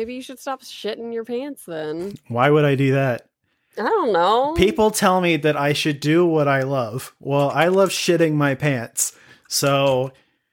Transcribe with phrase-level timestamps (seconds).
[0.00, 2.14] maybe you should stop shitting your pants then.
[2.28, 3.28] Why would I do that?
[3.76, 4.54] I don't know.
[4.56, 7.14] People tell me that I should do what I love.
[7.20, 9.14] Well, I love shitting my pants.
[9.46, 10.12] So,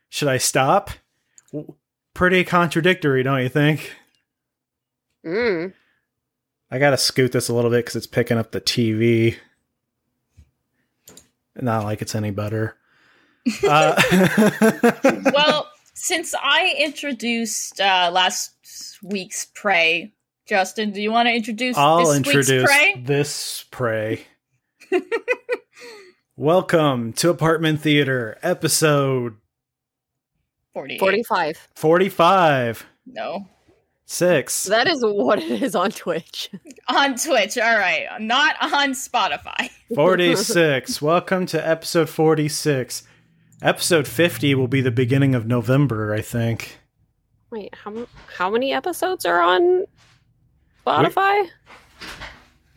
[0.10, 0.90] should I stop?
[2.14, 3.96] Pretty contradictory, don't you think?
[5.26, 5.72] Mm.
[6.70, 9.38] I gotta scoot this a little bit because it's picking up the TV.
[11.56, 12.76] Not like it's any better.
[13.64, 13.96] Uh,
[15.34, 18.54] well, since I introduced uh, last
[19.02, 20.14] week's prey,
[20.46, 23.02] Justin, do you want to introduce I'll this introduce week's prey?
[23.04, 24.22] this prey.
[26.38, 29.38] Welcome to Apartment Theater, episode
[30.74, 31.00] 48.
[31.00, 31.68] 45.
[31.76, 32.86] 45.
[33.08, 33.48] No.
[34.06, 34.66] Six.
[34.66, 36.50] That is what it is on Twitch.
[36.90, 38.08] On Twitch, all right.
[38.22, 39.70] Not on Spotify.
[39.94, 41.02] 46.
[41.02, 43.04] Welcome to episode 46.
[43.62, 46.78] Episode 50 will be the beginning of November, I think.
[47.50, 48.08] Wait, how
[48.38, 49.86] how many episodes are on
[50.86, 51.48] Spotify?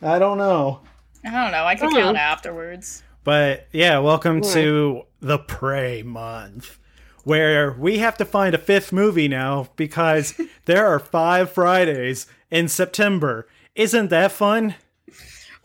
[0.01, 0.81] I don't know.
[1.25, 1.65] I don't know.
[1.65, 1.89] I can Oh.
[1.91, 1.95] Hmm.
[1.97, 3.03] count afterwards.
[3.23, 4.53] But yeah, welcome Yeah.
[4.53, 6.79] to the Prey Month,
[7.23, 10.33] where we have to find a fifth movie now because
[10.65, 13.47] there are five Fridays in September.
[13.75, 14.75] Isn't that fun?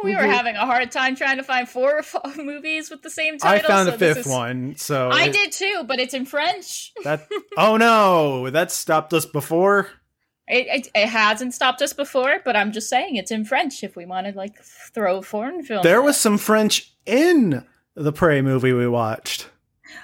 [0.02, 2.02] We were having a hard time trying to find four
[2.36, 3.64] movies with the same title.
[3.64, 6.26] I found so a fifth is- one, so I it- did too, but it's in
[6.26, 6.92] French.
[7.04, 9.88] That oh no, that stopped us before.
[10.48, 13.96] It, it, it hasn't stopped us before, but I'm just saying it's in French if
[13.96, 14.54] we want to like
[14.94, 17.64] throw a foreign film, There was some French in
[17.96, 19.48] the Prey movie we watched.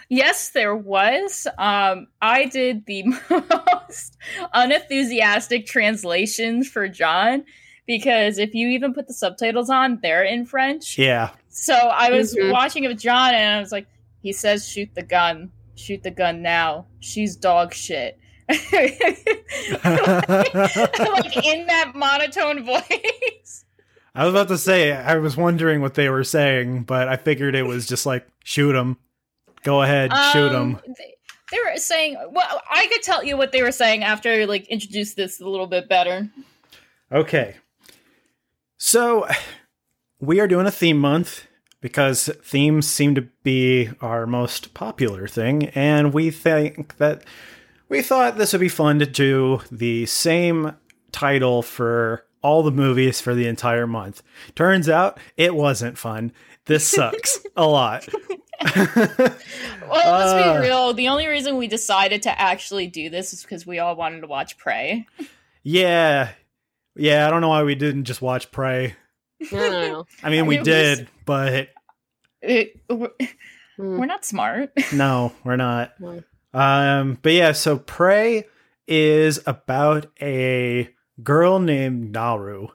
[0.09, 1.47] Yes, there was.
[1.59, 4.17] Um, I did the most
[4.53, 7.45] unenthusiastic translations for John
[7.87, 10.97] because if you even put the subtitles on, they're in French.
[10.99, 11.31] Yeah.
[11.49, 12.53] So I was Mhm.
[12.53, 13.87] watching it with John and I was like,
[14.23, 15.51] he says, shoot the gun.
[15.75, 16.87] Shoot the gun now.
[17.01, 18.19] She's dog shit.
[18.49, 18.61] like
[21.45, 23.65] in that monotone voice.
[24.15, 27.55] I was about to say I was wondering what they were saying, but I figured
[27.55, 28.98] it was just like shoot them.
[29.63, 30.75] Go ahead, shoot them.
[30.77, 31.15] Um, They,
[31.53, 34.67] they were saying, well, I could tell you what they were saying after I like
[34.69, 36.29] introduced this a little bit better.
[37.11, 37.55] Okay.
[38.85, 39.29] So
[40.19, 41.47] we are doing a theme month
[41.81, 47.23] because themes seem to be our most popular thing, and we think that
[47.89, 50.73] we thought this would be fun to do the same
[51.13, 54.21] title for all the movies for the entire month.
[54.57, 56.33] Turns out it wasn't fun.
[56.65, 58.09] This sucks a lot.
[59.89, 60.55] Well, let's Uh.
[60.61, 60.92] be real.
[60.92, 64.27] The only reason we decided to actually do this is because we all wanted to
[64.27, 65.07] watch Prey.
[65.63, 66.31] yeah.
[66.97, 68.95] Yeah, I don't know why we didn't just watch Prey.
[69.41, 70.07] I don't know.
[70.23, 71.69] I mean, we mean, we did, but
[72.41, 73.11] It, we're,
[73.79, 73.98] Mm.
[73.98, 74.70] we're not smart.
[74.92, 75.92] no, we're not.
[75.98, 76.23] No.
[76.53, 78.45] Um, but yeah, so Prey
[78.86, 80.91] is about a
[81.23, 82.69] girl named Naru,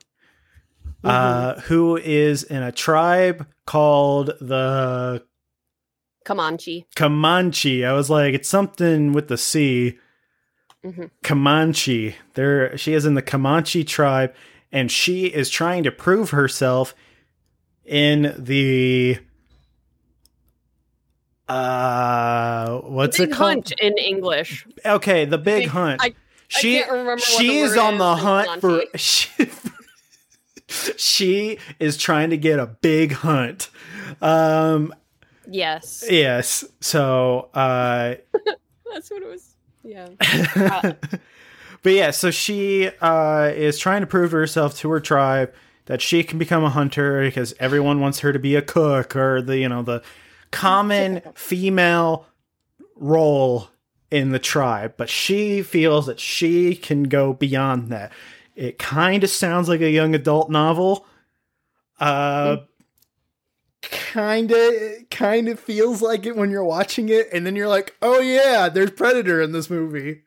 [1.04, 5.24] uh, who is in a tribe called the
[6.26, 6.88] Comanche.
[6.96, 7.86] Comanche.
[7.86, 10.00] I was like, it's something with the C.
[10.86, 11.10] Mhm.
[11.24, 12.16] Comanche.
[12.36, 14.34] There, she is in the Comanche tribe,
[14.72, 16.94] and she is trying to prove herself
[17.86, 19.18] in the.
[21.48, 23.50] Uh, what's Big it called?
[23.54, 24.66] hunt in English.
[24.86, 26.02] Okay, the big Big- hunt.
[26.04, 26.14] I-
[26.50, 29.30] she can't remember what she the is word on the hunt for she,
[30.96, 33.70] she is trying to get a big hunt.
[34.22, 34.94] Um
[35.50, 36.06] Yes.
[36.10, 36.64] yes.
[36.80, 38.16] So uh
[38.94, 39.57] That's what it was.
[39.88, 40.10] Yeah.
[41.84, 45.54] but yeah, so she uh is trying to prove to herself to her tribe
[45.86, 49.42] that she can become a hunter because everyone wants her to be a cook or
[49.42, 50.04] the you know the
[50.52, 52.26] common female
[52.96, 53.70] role
[54.10, 58.12] in the tribe, but she feels that she can go beyond that.
[58.56, 61.06] It kind of sounds like a young adult novel.
[62.00, 62.58] Uh
[63.82, 64.74] kind of
[65.12, 68.70] kind of feels like it when you're watching it and then you're like, "Oh yeah,
[68.70, 70.24] there's predator in this movie."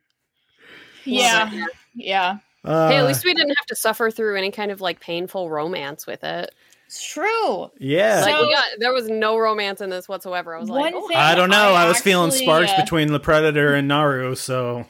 [1.05, 1.51] yeah,
[1.95, 5.01] yeah, Uh, hey, at least we didn't have to suffer through any kind of like
[5.01, 6.55] painful romance with it.
[6.87, 7.71] it's true.
[7.79, 8.21] yeah.
[8.25, 10.55] Like So- we got there was no romance in this whatsoever.
[10.55, 11.73] I was like, One oh, thing- I don't know.
[11.75, 14.87] I, I was feeling sparks uh, between the predator and Naru, so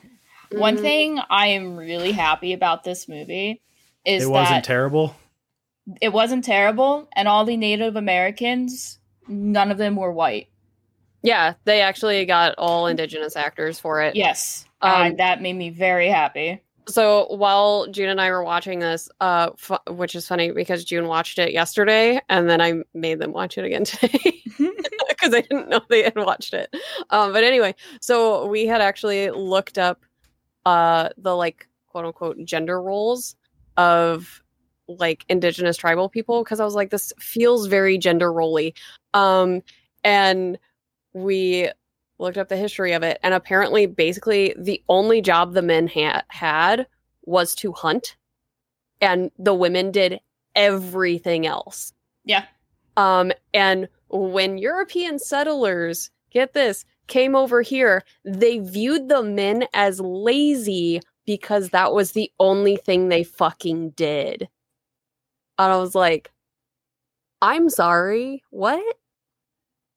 [0.52, 0.80] One mhm.
[0.80, 3.62] thing I am really happy about this movie
[4.04, 5.14] is it wasn't terrible.
[6.00, 8.98] It wasn't terrible, and all the Native Americans,
[9.28, 10.48] none of them were white.
[11.22, 14.16] Yeah, they actually got all indigenous actors for it.
[14.16, 16.62] Yes, Um, and that made me very happy.
[16.88, 21.06] So while June and I were watching this, uh, fu- which is funny because June
[21.06, 24.42] watched it yesterday, and then I made them watch it again today
[25.08, 26.74] because I didn't know they had watched it.
[27.10, 30.04] Um, but anyway, so we had actually looked up
[30.64, 33.36] uh, the like quote unquote gender roles
[33.76, 34.42] of
[34.98, 38.74] like indigenous tribal people because I was like, this feels very gender roly.
[39.14, 39.62] Um,
[40.04, 40.58] and
[41.12, 41.70] we
[42.18, 46.22] looked up the history of it, and apparently, basically, the only job the men ha-
[46.28, 46.86] had
[47.24, 48.16] was to hunt,
[49.00, 50.20] and the women did
[50.54, 51.92] everything else.
[52.24, 52.44] Yeah.
[52.96, 60.00] Um, and when European settlers get this came over here, they viewed the men as
[60.00, 64.48] lazy because that was the only thing they fucking did.
[65.64, 66.30] And I was like,
[67.42, 68.96] I'm sorry, what?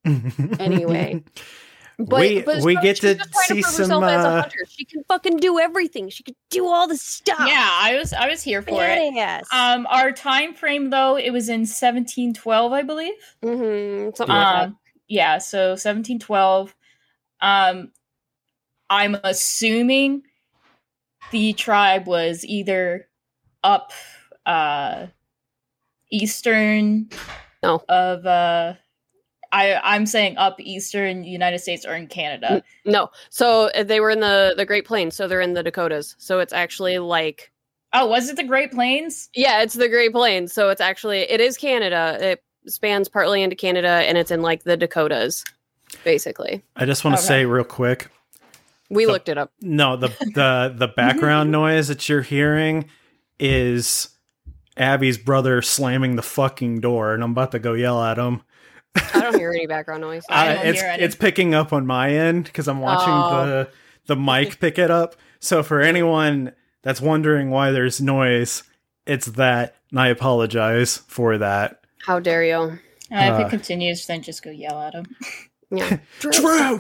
[0.06, 1.24] Anyway.
[2.00, 3.84] But, we but we so get to see prove some.
[3.84, 4.66] herself as a Uh, hunter.
[4.68, 6.10] She can fucking do everything.
[6.10, 7.48] She could do all the stuff.
[7.48, 8.98] Yeah, I was I was here for it.
[9.14, 9.44] Badass.
[9.54, 13.14] Um, our time frame though, it was in 1712, I believe.
[13.44, 14.64] mm-hmm, something like that.
[14.70, 14.78] Um,
[15.08, 16.76] yeah, so 1712.
[17.42, 17.92] Um,
[18.90, 20.24] I'm assuming
[21.32, 23.08] the tribe was either
[23.64, 23.94] up
[24.48, 25.06] uh
[26.14, 27.10] eastern
[27.64, 27.84] No.
[27.90, 28.74] of uh
[29.52, 32.64] I I'm saying up eastern United States or in Canada.
[32.86, 36.16] No, so uh, they were in the the Great Plains, so they're in the Dakotas.
[36.18, 37.52] So it's actually like
[37.96, 39.30] Oh, was it the Great Plains?
[39.36, 40.52] yeah, it's the Great Plains.
[40.54, 42.18] So it's actually it is Canada.
[42.20, 45.44] It spans partly into Canada, and it's in like the Dakotas,
[46.04, 46.64] basically.
[46.76, 47.28] I just want to Okay.
[47.28, 48.08] say real quick.
[48.90, 49.52] We So- looked it up.
[49.62, 52.86] No, the the the background noise that you're hearing
[53.40, 54.10] is
[54.78, 58.42] Abby's brother slamming the fucking door, and I'm about to go yell at him.
[58.96, 60.24] I don't hear any background noise.
[60.30, 63.46] I Uh, don't it's it's picking up on my end because I'm watching Oh.
[63.46, 63.70] the
[64.06, 65.16] the mic pick it up.
[65.40, 66.54] So for anyone
[66.84, 68.64] that's wondering why there's noise,
[69.06, 71.82] it's that, and I apologize for that.
[72.06, 72.56] How dare you?
[72.56, 72.78] Uh,
[73.12, 75.06] if Uh, it continues, then just go yell at him.
[75.72, 76.32] Yeah, Drew,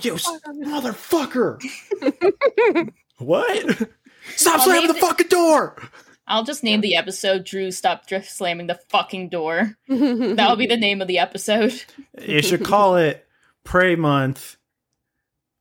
[0.01, 1.59] you motherfucker!
[3.17, 3.89] what?
[4.35, 5.77] Stop I'll slamming name the fucking door!
[6.27, 10.77] I'll just name the episode "Drew Stop Drift Slamming the Fucking Door." That'll be the
[10.77, 11.83] name of the episode.
[12.21, 13.25] You should call it
[13.63, 14.57] Pray Month.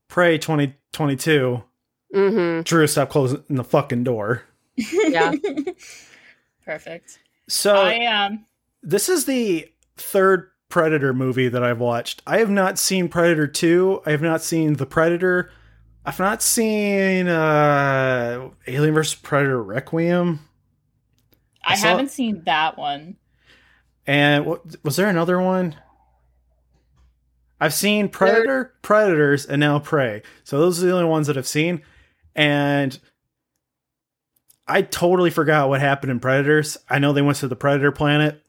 [0.08, 1.62] Pray 2022.
[2.14, 4.42] hmm Drew, stop closing the fucking door.
[4.76, 5.32] Yeah.
[6.64, 7.18] Perfect.
[7.48, 8.44] So I um
[8.82, 12.22] this is the third Predator movie that I've watched.
[12.26, 14.02] I have not seen Predator 2.
[14.06, 15.50] I have not seen The Predator.
[16.04, 20.40] I've not seen uh Alien vs Predator Requiem.
[21.64, 23.16] I I, saw- haven't seen that one.
[24.06, 25.76] And what was there another one?
[27.60, 30.22] I've seen Predator, Predators, and now Prey.
[30.42, 31.82] So those are the only ones that I've seen.
[32.34, 32.98] And
[34.66, 36.76] I totally forgot what happened in Predators.
[36.90, 38.42] I know they went to the Predator planet.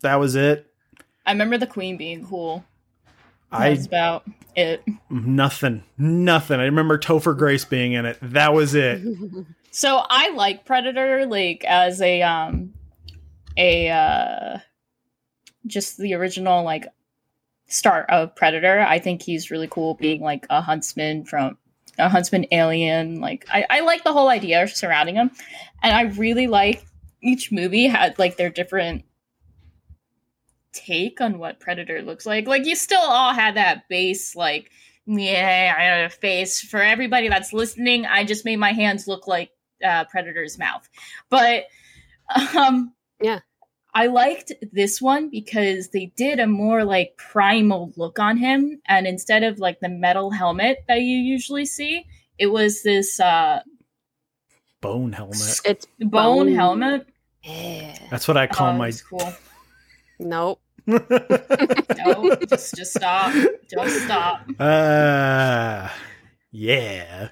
[0.00, 0.66] That was it.
[1.24, 2.64] I remember the Queen being cool.
[3.52, 4.24] I That's about
[4.56, 4.82] it.
[5.08, 6.58] nothing, nothing.
[6.58, 8.18] I remember Topher Grace being in it.
[8.22, 9.02] That was it.
[9.74, 12.74] So I like Predator, like as a um
[13.56, 14.58] a uh
[15.66, 16.86] just the original like
[17.68, 18.80] start of Predator.
[18.80, 21.56] I think he's really cool being like a huntsman from
[21.98, 23.20] a huntsman alien.
[23.20, 25.30] Like I, I like the whole idea surrounding him.
[25.82, 26.84] And I really like
[27.22, 29.04] each movie had like their different
[30.74, 32.46] take on what Predator looks like.
[32.46, 34.70] Like you still all had that base like
[35.06, 36.60] yeah, I had a face.
[36.60, 39.50] For everybody that's listening, I just made my hands look like
[39.84, 40.88] uh, Predator's mouth.
[41.30, 41.64] But
[42.56, 43.40] um Yeah.
[43.94, 49.06] I liked this one because they did a more like primal look on him and
[49.06, 52.06] instead of like the metal helmet that you usually see,
[52.38, 53.60] it was this uh
[54.80, 55.60] Bone helmet.
[55.64, 56.54] it's bone Bone.
[56.54, 57.06] helmet.
[57.44, 57.96] yeah.
[58.10, 58.86] That's what I call Oh, my.
[58.86, 59.32] was cool.
[60.18, 60.60] Nope.
[60.86, 63.32] No, just just stop.
[63.70, 64.40] Just stop.
[64.58, 65.88] uh,
[66.50, 67.28] yeah.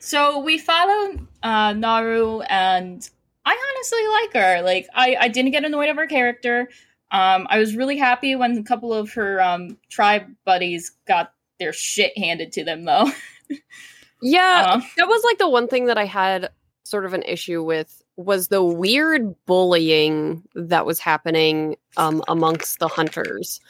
[0.00, 3.08] So we follow uh, Naru, and
[3.44, 4.62] I honestly like her.
[4.62, 6.70] Like, I, I didn't get annoyed of her character.
[7.12, 11.72] Um, I was really happy when a couple of her um, tribe buddies got their
[11.72, 13.10] shit handed to them, though.
[14.22, 16.50] Yeah, Uh, that was like the one thing that I had
[16.84, 22.88] sort of an issue with was the weird bullying that was happening um, amongst the
[22.88, 23.60] hunters.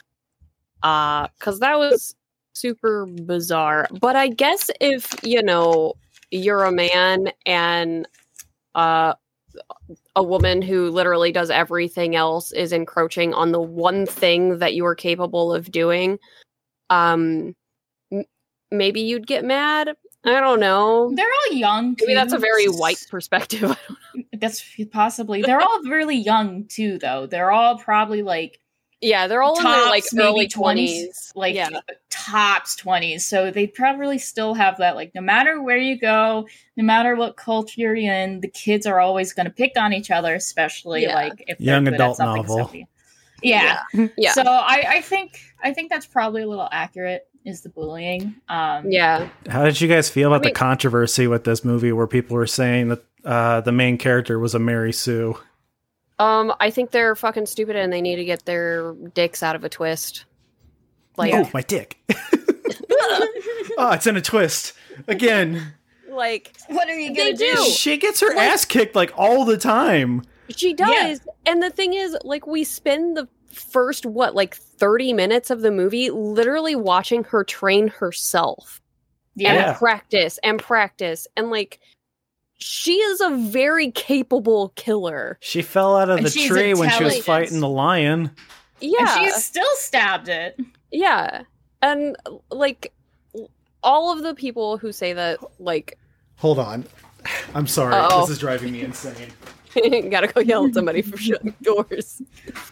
[0.83, 2.15] Uh, cuz that was
[2.53, 3.87] super bizarre.
[4.01, 5.93] But I guess if, you know,
[6.31, 8.07] you're a man and
[8.75, 9.13] uh
[10.15, 14.85] a woman who literally does everything else is encroaching on the one thing that you
[14.85, 16.17] are capable of doing,
[16.89, 17.53] um
[18.11, 18.23] m-
[18.71, 19.89] maybe you'd get mad.
[20.23, 21.11] I don't know.
[21.15, 21.95] they're all young.
[21.99, 23.75] Maybe that's a very white perspective.
[24.33, 25.41] That's possibly.
[25.41, 27.27] They're all really young too, though.
[27.27, 28.59] They're all probably like
[29.01, 30.51] Yeah, they're all in their like maybe early 20s.
[30.51, 31.31] twenties.
[31.35, 31.69] like yeah,
[32.09, 36.45] tops 20s so they probably still have that like no matter where you go
[36.77, 40.11] no matter what culture you're in the kids are always going to pick on each
[40.11, 41.15] other especially Yeah.
[41.15, 42.67] like if they're Young good at adult novel.
[42.67, 42.71] so-
[43.41, 43.81] yeah.
[44.17, 48.35] yeah, so I, I think i think that's probably a little accurate is the bullying
[48.49, 49.29] um yeah.
[49.49, 52.35] How did you guys feel about I mean- the controversy with this movie where people
[52.35, 55.35] were saying that uh, the main character was a Mary Sue?
[56.21, 59.63] Um, I think they're fucking stupid and they need to get their dicks out of
[59.63, 60.25] a twist.
[61.17, 61.97] Like, Oh, my dick.
[63.77, 64.73] oh, it's in a twist.
[65.07, 65.73] Again,
[66.09, 67.63] like what are you gonna do do.
[67.65, 70.23] she gets her Like- ass kicked like all the time.
[70.49, 70.89] she does.
[71.25, 71.31] Yeah.
[71.45, 75.71] And the thing is, like, we spend the first what, like, thirty minutes of the
[75.71, 78.81] movie literally watching her train herself
[79.35, 79.69] yeah, Yeah.
[79.69, 81.79] and practice and practice and like.
[82.61, 85.37] She is a very capable killer.
[85.41, 88.31] She fell out of the tree when she was fighting the lion.
[88.79, 90.59] Yeah, and she's still stabbed it
[90.91, 91.43] yeah,
[91.81, 92.15] and
[92.51, 92.93] like
[93.81, 95.97] all of the people who say that, like,
[96.37, 96.85] Hold on.
[97.53, 97.93] I'm sorry.
[97.93, 98.21] Uh-oh.
[98.21, 99.31] This is driving me insane.
[100.09, 102.21] gotta go yell at somebody for shutting doors.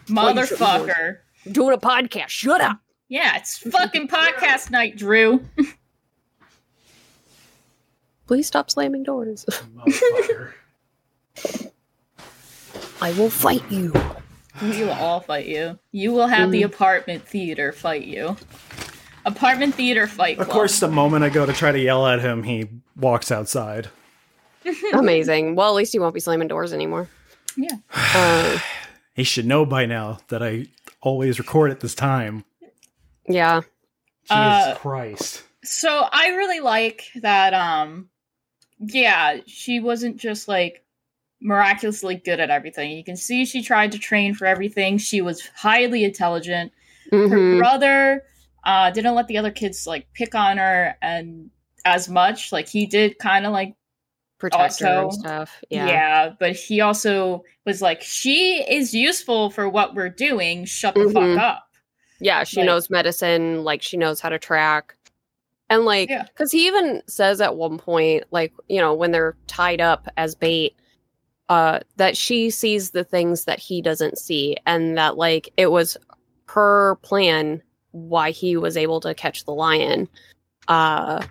[0.08, 1.18] motherfucker
[1.52, 2.30] doing a podcast.
[2.30, 2.80] Shut up.
[3.08, 5.44] yeah it's fucking podcast night drew
[8.30, 9.44] Please stop slamming doors.
[13.02, 13.92] I will fight you.
[14.62, 15.80] We will all fight you.
[15.92, 18.38] You will have the apartment theater fight you.
[19.26, 20.38] Apartment theater fight.
[20.38, 23.88] of course, the moment I go to try to yell at him, he walks outside.
[24.94, 25.56] Amazing.
[25.56, 27.10] Well, at least he won't be slamming doors anymore.
[27.58, 27.78] Yeah.
[27.94, 28.60] Uh,
[29.16, 30.68] He should know by now that I
[31.02, 32.46] always record at this time.
[33.28, 33.62] yeah.
[34.26, 35.42] Jesus Uh, Christ.
[35.64, 37.56] So I really like that.
[37.56, 38.09] Um,
[38.80, 40.84] yeah, she wasn't just like
[41.42, 42.92] miraculously good at everything.
[42.92, 44.98] You can see she tried to train for everything.
[44.98, 46.72] She was highly intelligent.
[47.12, 47.58] Her Mhm.
[47.60, 48.24] brother
[48.66, 51.50] uh, didn't let the other kids like pick on her and
[51.86, 52.52] as much.
[52.52, 53.74] Like he did, kind of like
[54.38, 55.62] Protect her and stuff.
[55.70, 55.88] Yeah.
[55.88, 56.30] Yeah.
[56.40, 60.66] but he also was like, she is useful for what we're doing.
[60.66, 61.14] Shut the Mhm.
[61.36, 61.68] fuck up.
[62.22, 62.44] Yeah.
[62.44, 63.64] She Like- knows medicine.
[63.64, 64.96] Like, she knows how to track.
[65.70, 66.24] And, like, Yeah.
[66.24, 70.36] because he even says at one point, like, you know, when they're tied up as
[70.36, 70.76] bait,
[71.50, 74.56] uh, that she sees the things that he doesn't see.
[74.66, 75.98] And that, like, it was
[76.48, 77.62] her plan
[77.92, 80.08] why he was able to catch the lion.
[80.68, 81.24] Uh,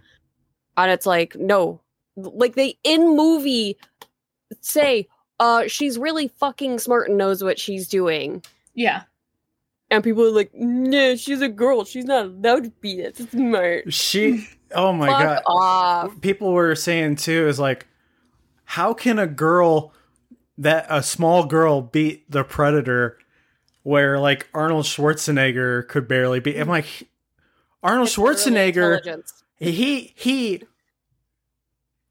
[0.76, 1.80] and it's like, no,
[2.16, 3.76] like they in movie
[4.60, 5.06] say,
[5.40, 8.42] uh, she's really fucking smart and knows what she's doing.
[8.74, 9.02] Yeah.
[9.90, 11.84] And people are like, no, she's a girl.
[11.84, 13.92] She's not allowed to be that smart.
[13.92, 14.46] She.
[14.74, 15.42] Oh my Fuck god.
[15.46, 16.20] off.
[16.20, 17.86] People were saying too is like,
[18.64, 19.94] how can a girl
[20.58, 23.16] that a small girl beat the predator,
[23.82, 26.58] where like Arnold Schwarzenegger could barely beat?
[26.58, 27.08] I'm like,
[27.82, 29.22] Arnold It's Schwarzenegger.
[29.58, 30.64] He he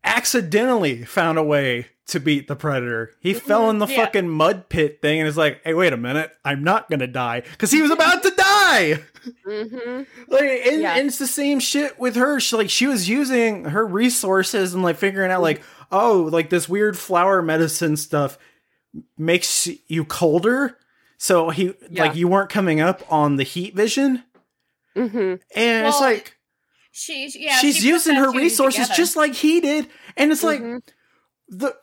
[0.03, 3.11] accidentally found a way to beat the predator.
[3.19, 3.97] He fell in the Yeah.
[4.05, 7.41] fucking mud pit thing and is like, "Hey, wait a minute, I'm not gonna die,"
[7.51, 8.99] because he was about to die.
[9.45, 10.05] Mhm.
[10.29, 10.95] Like, and, Yeah.
[10.95, 12.39] and it's the same shit with her.
[12.39, 15.61] She like she was using her resources and like figuring out like,
[15.91, 18.37] oh, like this weird flower medicine stuff
[19.17, 20.77] makes you colder.
[21.17, 22.03] So he Yeah.
[22.05, 24.23] like you weren't coming up on the heat vision,
[24.95, 25.39] Mhm.
[25.55, 26.37] and it's like
[26.91, 28.95] She, yeah, she's she using her two and two resources together.
[28.95, 30.81] just like he did, and it's like Mhm.
[31.49, 31.75] the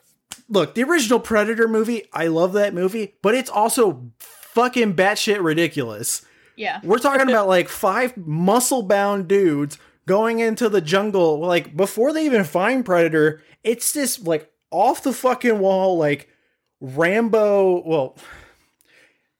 [0.48, 2.04] look the original Predator movie.
[2.12, 6.24] I love that movie, but it's also fucking batshit ridiculous.
[6.56, 6.80] yeah.
[6.82, 11.40] We're talking about like five muscle bound dudes going into the jungle.
[11.40, 16.28] Like before they even find Predator, it's this like off the fucking wall, like
[16.80, 17.82] Rambo.
[17.86, 18.16] Well,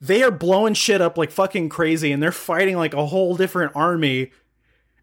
[0.00, 3.72] they are blowing shit up like fucking crazy and they're fighting like a whole different
[3.74, 4.32] army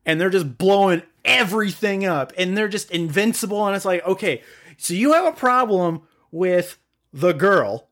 [0.05, 3.65] and they're just blowing everything up and they're just invincible.
[3.65, 4.41] And it's like, okay,
[4.81, 6.77] so you have a problem with
[7.13, 7.87] the girl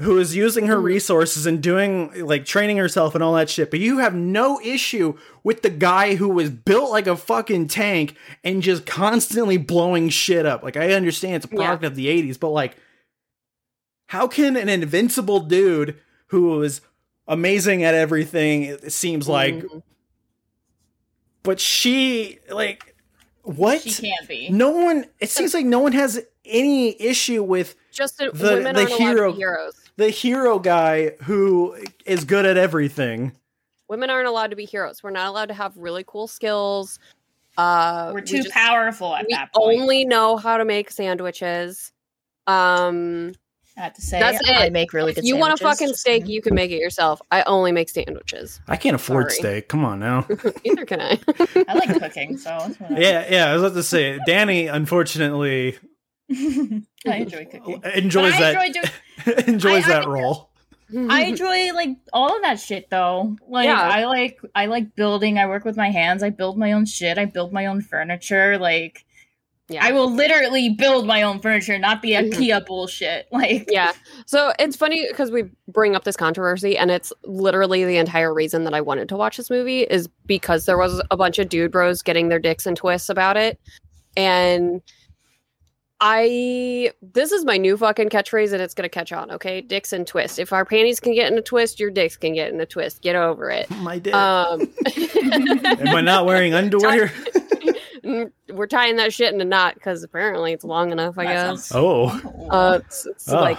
[0.00, 0.84] who is using her Mhm.
[0.84, 5.18] resources and doing like training herself and all that shit, but you have no issue
[5.44, 10.46] with the guy who was built like a fucking tank and just constantly blowing shit
[10.46, 10.62] up.
[10.62, 11.78] Like I understand it's a Yeah.
[11.82, 12.76] of the 80s, but like
[14.06, 16.80] how can an invincible dude who is
[17.28, 19.82] amazing at everything it seems like Mhm.
[21.42, 22.91] but she like
[23.42, 24.48] what She can't be.
[24.50, 28.74] no one it seems like no one has any issue with just that The- women
[28.76, 29.74] the aren't allowed to hero- heroes.
[29.96, 33.32] the hero guy who is good at everything
[33.88, 35.02] Women aren't allowed to be heroes.
[35.02, 36.98] We're not allowed to have really cool skills.
[37.58, 39.80] Uh, We're we too just- powerful at we that point.
[39.82, 41.92] only know how to make sandwiches.
[42.46, 43.34] Um,
[43.76, 44.72] I have to say, That's I it.
[44.72, 45.24] make really If good.
[45.26, 46.30] you want a sandwiches, fucking just steak, saying.
[46.30, 47.22] you can make it yourself.
[47.30, 48.60] I only make sandwiches.
[48.68, 49.38] I can't afford Sorry.
[49.54, 49.68] steak.
[49.68, 50.26] Come on now.
[50.64, 51.18] Neither can I.
[51.68, 52.50] I like cooking, so
[52.90, 53.46] yeah, yeah.
[53.50, 55.78] I was about to say, Danny, unfortunately,
[56.30, 57.82] I enjoy cooking.
[57.94, 58.80] enjoys But I that enjoy
[59.24, 60.48] doing enjoys I- that I- role.
[61.08, 63.38] I enjoy like all of that shit though.
[63.48, 63.80] Like Yeah.
[63.80, 65.38] I like I like building.
[65.38, 66.22] I work with my hands.
[66.22, 67.16] I build my own shit.
[67.16, 68.58] I build my own furniture.
[68.58, 69.06] Like
[69.72, 69.84] yeah.
[69.84, 72.32] I will literally build my own furniture, not the Mhm.
[72.32, 73.26] IKEA bullshit.
[73.32, 73.92] Like Yeah.
[74.26, 78.64] So it's funny because we bring up this controversy, and it's literally the entire reason
[78.64, 81.72] that I wanted to watch this movie is because there was a bunch of dude
[81.72, 83.58] bros getting their dicks and twists about it.
[84.16, 84.82] And
[86.04, 89.60] I, this is my new fucking catchphrase, and it's going to catch on, okay?
[89.60, 90.40] Dicks and twists.
[90.40, 93.02] If our panties can get in a twist, your dicks can get in a twist.
[93.02, 93.70] Get over it.
[93.82, 94.12] My dick.
[94.12, 94.62] Um,
[95.22, 97.12] Am I not wearing underwear?
[98.04, 101.66] We're tying that shit in a knot because apparently it's long enough, I That guess.
[101.66, 103.40] sounds- oh, Uh, it's, it's Oh.
[103.40, 103.58] like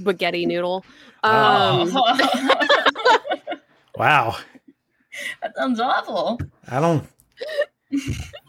[0.00, 0.84] spaghetti noodle.
[1.22, 1.22] Oh.
[1.82, 1.92] Um,
[3.96, 4.36] wow.
[5.42, 6.40] that sounds awful.
[6.68, 7.06] I don't.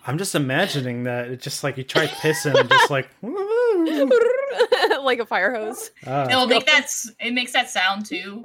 [0.06, 3.10] I'm just imagining that it's just like you try pissing and just like.
[5.04, 5.92] like a fire hose.
[6.06, 6.88] uh, It'll make that.
[7.20, 8.42] It makes that sound too.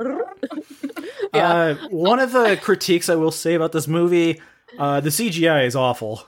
[1.35, 1.53] Yeah.
[1.53, 4.41] Uh, one of the critiques I will say about this movie,
[4.79, 6.27] uh, the CGI is awful.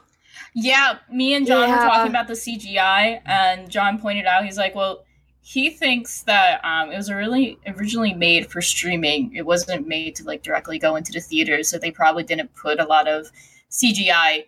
[0.55, 4.75] Yeah, me and John were talking about the CGI, and John pointed out he's like,
[4.75, 5.05] well,
[5.40, 9.35] he thinks that um, it was really originally made for streaming.
[9.35, 12.81] It wasn't made to like directly go into the theaters, so they probably didn't put
[12.81, 13.31] a lot of
[13.71, 14.45] CGI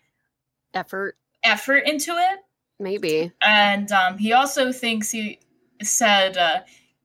[0.74, 2.40] Effort, effort into it.
[2.78, 3.32] maybe.
[3.42, 5.38] And um, he also thinks he
[5.82, 6.60] said uh,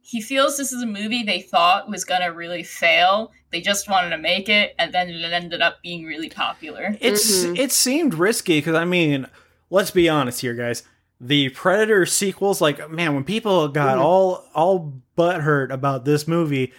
[0.07, 3.31] he feels this is a movie they thought was gonna really fail.
[3.51, 6.95] They just wanted to make it, and then it ended up being really popular.
[7.01, 7.57] It's Mhm.
[7.57, 9.25] it seemed risky because I mean,
[9.71, 10.83] let's be honest here, guys.
[11.19, 14.01] The Predator sequels, like man, when people got Mhm.
[14.01, 16.71] all all butthurt about this movie,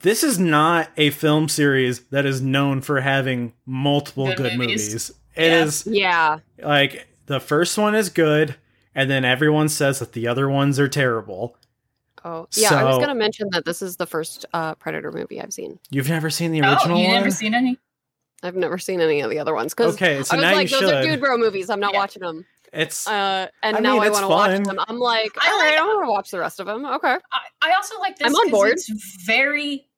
[0.00, 4.86] this is not a film series that is known for having multiple good, Good movies.
[4.88, 5.10] movies.
[5.36, 5.64] It Yeah.
[5.64, 6.38] is Yeah.
[6.62, 8.54] like the first one is good,
[8.94, 11.57] and then everyone says that the other ones are terrible.
[12.28, 12.74] Oh, yeah.
[12.74, 15.78] I was gonna mention that this is the first uh, Predator movie I've seen.
[15.90, 17.14] You've never seen the Oh, original you one?
[17.14, 17.78] never seen any?
[18.42, 20.70] I've never seen any of the other ones because okay, so I was now like,
[20.70, 20.94] you those should.
[20.98, 21.70] are dude bro movies.
[21.70, 21.98] I'm not Yeah.
[22.00, 22.44] watching them.
[22.72, 24.78] it's Uh, and I now mean, I want to watch them.
[24.86, 26.84] I'm like, I all right, like- I want to watch the rest of them.
[26.84, 27.08] Okay.
[27.32, 28.26] I, I also like this.
[28.26, 28.70] I'm on 'cause board.
[28.72, 28.90] It's
[29.24, 29.88] very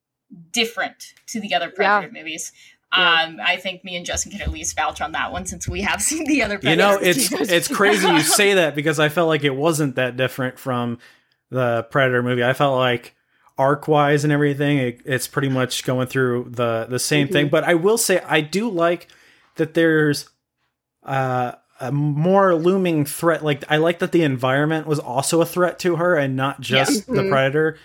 [0.52, 1.72] different to the other Yeah.
[2.00, 2.52] Predator movies.
[2.96, 3.22] Yeah.
[3.24, 5.80] Um, I think me and Justin can at least vouch on that one since we
[5.82, 6.58] have seen the other.
[6.62, 10.16] you know it's it's crazy you say that because i felt like it wasn't that
[10.16, 10.98] different from
[11.50, 13.14] the predator movie i felt like
[13.58, 17.64] arc wise and everything it, it's pretty much going through the the same thing but
[17.64, 19.08] i will say i do like
[19.56, 20.28] that there's
[21.04, 25.78] uh a more looming threat like i like that the environment was also a threat
[25.78, 27.30] to her and not just the Mhm.
[27.30, 27.78] predator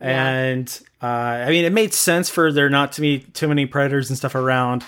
[0.00, 0.26] Yeah.
[0.28, 1.06] and uh,
[1.46, 4.34] I mean, it made sense for there not to be too many predators and stuff
[4.34, 4.82] around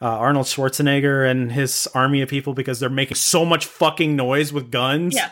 [0.00, 4.52] uh, Arnold Schwarzenegger and his army of people because they're making so much fucking noise
[4.52, 5.14] with guns.
[5.16, 5.30] Yeah.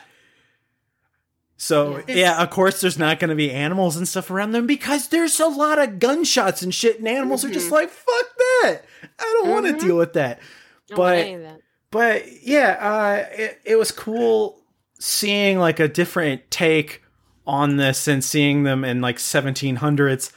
[1.57, 2.43] So Yeah.
[2.43, 5.47] of course, there's not going to be animals and stuff around them because there's a
[5.47, 8.27] lot of gunshots and shit, and animals are just like, "Fuck
[8.63, 8.81] that!
[9.19, 10.41] I don't want to deal with that."
[10.89, 11.61] Don't But- that.
[11.91, 14.61] But yeah, uh, it, it was cool
[14.99, 17.03] seeing like a different take
[17.47, 20.33] on this and seeing them in like 1700s.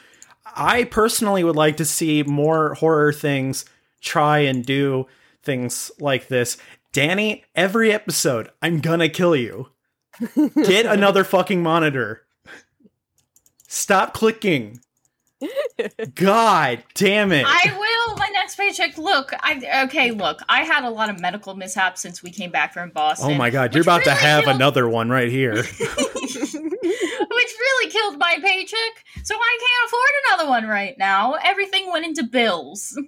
[0.55, 3.65] I personally would like to see more horror things
[4.01, 5.07] try and do
[5.41, 6.57] things like this.
[6.93, 9.69] Danny, every episode, I'm gonna kill you.
[10.55, 12.23] Get another fucking monitor.
[13.67, 14.79] Stop clicking.
[16.15, 17.45] God damn it.
[17.47, 18.17] I will.
[18.17, 18.97] My next paycheck.
[18.97, 20.09] Look, I okay.
[20.11, 23.31] Look, I had a lot of medical mishaps since we came back from Boston.
[23.31, 25.55] oh my god, you're which about to have killed- another one right here.
[26.27, 29.05] which really killed my paycheck.
[29.23, 31.33] So I can't afford another one right now.
[31.43, 32.99] Everything went into bills.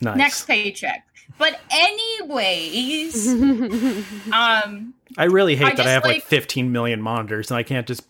[0.00, 0.16] Nice.
[0.16, 1.04] Next paycheck.
[1.38, 3.28] But anyways,
[4.32, 7.62] um, I really hate I that I have like, like- 15 million monitors and I
[7.64, 8.02] can't just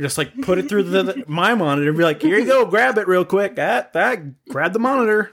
[0.00, 2.64] just like put it through the, the- my monitor and be like, here you go,
[2.64, 3.56] grab it real quick.
[3.56, 5.32] That that grab the monitor.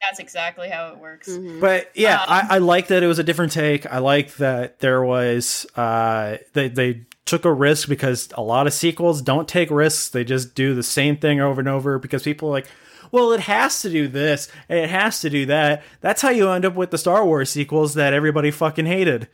[0.00, 1.28] that's exactly how it works.
[1.28, 1.60] Mhm.
[1.60, 3.84] But yeah, Um, I, I like that it was a different take.
[3.92, 8.72] I like that there was uh they they took a risk because a lot of
[8.72, 10.08] sequels don't take risks.
[10.08, 12.66] They just do the same thing over and over because people are like,
[13.12, 15.82] well, it has to do this and it has to do that.
[16.00, 19.28] That's how you end up with the Star Wars sequels that everybody fucking hated.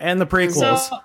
[0.00, 0.88] And the prequels.
[0.88, 0.98] So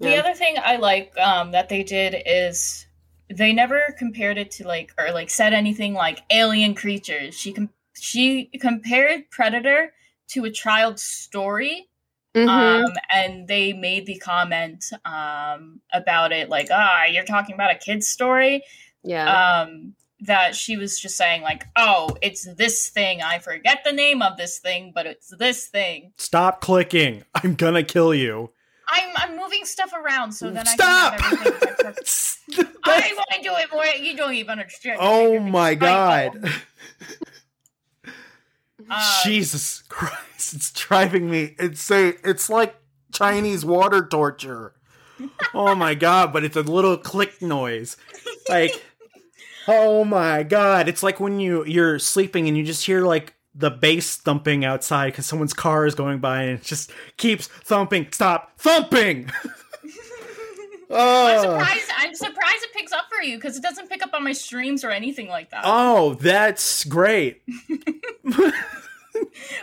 [0.00, 0.20] the Yeah.
[0.20, 2.86] other thing I like um, that they did is
[3.30, 7.38] they never compared it to like or like said anything like alien creatures.
[7.38, 9.92] She com- she compared Predator
[10.28, 11.88] to a child's story
[12.34, 12.48] Mhm.
[12.86, 17.74] um, and they made the comment um, about it, like, ah, you're talking about a
[17.74, 18.62] kid's story.
[19.02, 19.60] yeah.
[19.62, 23.22] Um, that she was just saying, like, oh, it's this thing.
[23.22, 26.12] I forget the name of this thing, but it's this thing.
[26.16, 27.24] Stop clicking.
[27.34, 28.50] I'm gonna kill you.
[28.90, 31.14] I'm I'm moving stuff around so then Stop!
[31.14, 31.46] I can have
[31.84, 32.66] everything.
[32.84, 33.84] I want to do it more.
[33.84, 34.98] You don't even understand.
[35.00, 36.42] oh my god.
[38.90, 42.14] Um, Jesus Christ, it's driving me insane.
[42.24, 42.76] It's like
[43.12, 44.74] Chinese water torture.
[45.52, 47.96] oh my god, but it's a little click noise.
[48.48, 48.82] Like
[49.68, 53.70] Oh my god, it's like when you you're sleeping and you just hear like the
[53.70, 58.08] bass thumping outside cuz someone's car is going by and it just keeps thumping.
[58.10, 59.30] Stop thumping.
[60.90, 61.42] I'm oh.
[61.42, 61.90] surprised.
[61.98, 64.84] I'm surprised it picks up for you because it doesn't pick up on my streams
[64.84, 65.62] or anything like that.
[65.64, 67.42] oh, that's great.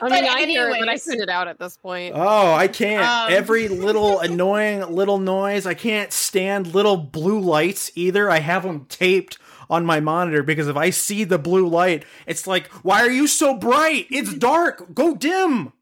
[0.01, 1.05] I but mean, I hear it, but I anyways.
[1.05, 2.13] tune it out at this point.
[2.15, 3.07] Oh, I can't.
[3.07, 3.33] Um.
[3.33, 5.65] Every little annoying little noise.
[5.65, 8.29] I can't stand little blue lights either.
[8.29, 9.39] I have them taped
[9.69, 13.28] on my monitor because if I see the blue light, it's like, why are you
[13.28, 14.08] so bright?
[14.10, 14.93] It's dark.
[14.93, 15.73] Go dim.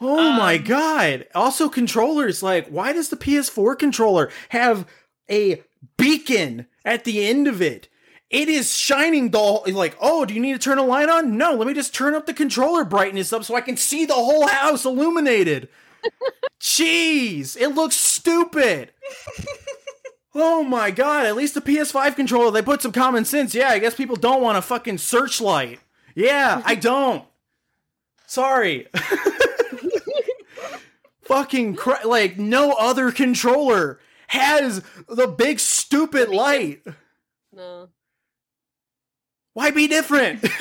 [0.00, 0.64] Oh my Um.
[0.64, 1.26] god.
[1.34, 4.86] Also controllers like why does the PS4 controller have
[5.30, 5.62] a
[5.96, 7.88] beacon at the end of it?
[8.30, 11.36] It is shining the whole- like, oh, do you need to turn a light on?
[11.38, 14.12] No, let me just turn up the controller brightness up so I can see the
[14.12, 15.68] whole house illuminated.
[16.60, 18.92] Jeez, it looks stupid.
[20.40, 23.54] Oh my god, at least the PS5 controller, they put some common sense.
[23.54, 25.80] Yeah, I guess people don't want a fucking searchlight.
[26.14, 27.24] Yeah, I don't.
[28.26, 28.86] Sorry.
[31.22, 33.98] fucking cra- like no other controller
[34.28, 36.82] has the big stupid light.
[37.52, 37.88] No,
[39.54, 40.44] Why be different?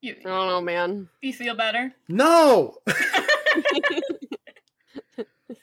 [0.00, 1.08] You, I don't know, man.
[1.22, 1.90] you feel better?
[2.08, 2.76] no.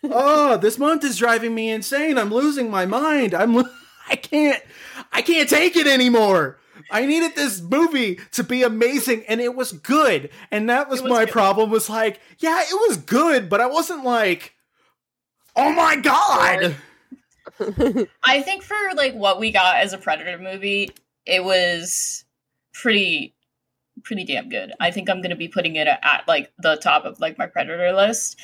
[0.04, 2.17] Oh, this month is driving me insane.
[2.17, 3.34] I'm losing my mind.
[3.34, 3.70] I'm lo-
[4.10, 4.62] I can't
[5.12, 6.58] I can't take it anymore.
[6.89, 10.30] I needed this movie to be amazing and it was good.
[10.50, 11.32] And that was, was my good.
[11.32, 14.56] problem was like, yeah, it was good, but I wasn't like
[15.56, 16.76] Oh my god.
[18.24, 20.89] I think for like what we got as a Predator movie,
[21.26, 22.24] it was
[22.74, 23.36] pretty
[24.04, 24.72] pretty damn good.
[24.80, 27.94] I think I'm gonna be putting it at, like the top of like my Predator
[27.94, 28.39] list.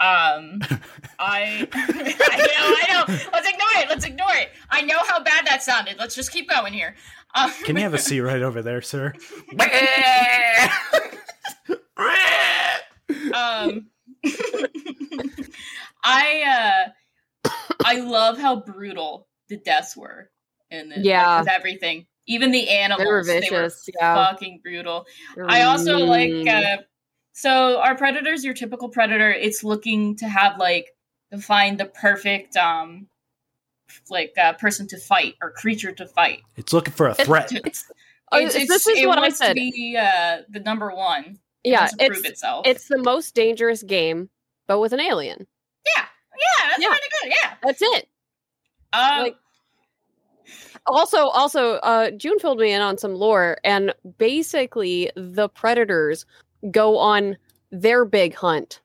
[0.00, 0.60] Um,
[1.18, 3.04] I, I know, I know.
[3.32, 3.88] Let's ignore it.
[3.88, 4.48] Let's ignore it.
[4.70, 5.96] I know how bad that sounded.
[5.98, 6.96] Let's just keep going here.
[7.34, 9.12] Um, Can you have a seat right over there, sir?
[13.34, 13.86] um
[16.04, 16.90] I uh
[17.84, 20.30] I love how brutal the deaths were
[20.70, 20.98] in this.
[21.02, 21.40] Yeah.
[21.40, 22.06] with everything.
[22.26, 23.88] Even the animals, They were they vicious.
[23.88, 24.14] were yeah.
[24.14, 25.04] fucking brutal.
[25.48, 26.78] I also like uh
[27.32, 30.94] so our predators, your typical predator, it's looking to have like
[31.32, 33.06] to find the perfect um
[34.08, 36.42] like uh, person to fight or creature to fight.
[36.56, 37.50] It's looking for a threat.
[37.52, 37.90] It's,
[38.32, 39.48] It's, it's, this is it what I wants said.
[39.48, 41.40] to be uh, the number one.
[41.64, 42.66] It yeah, to it's prove itself.
[42.68, 44.30] it's the most dangerous game,
[44.68, 45.44] but with an alien.
[45.96, 46.88] yeah, yeah, that's Yeah.
[46.88, 47.32] pretty good.
[47.42, 47.54] Yeah.
[47.64, 48.08] That's it.
[48.92, 49.36] Um, Like-
[50.86, 56.24] Also, also, uh, June filled me in on some lore, and basically, the predators
[56.70, 57.36] go on
[57.70, 58.80] their big hunt,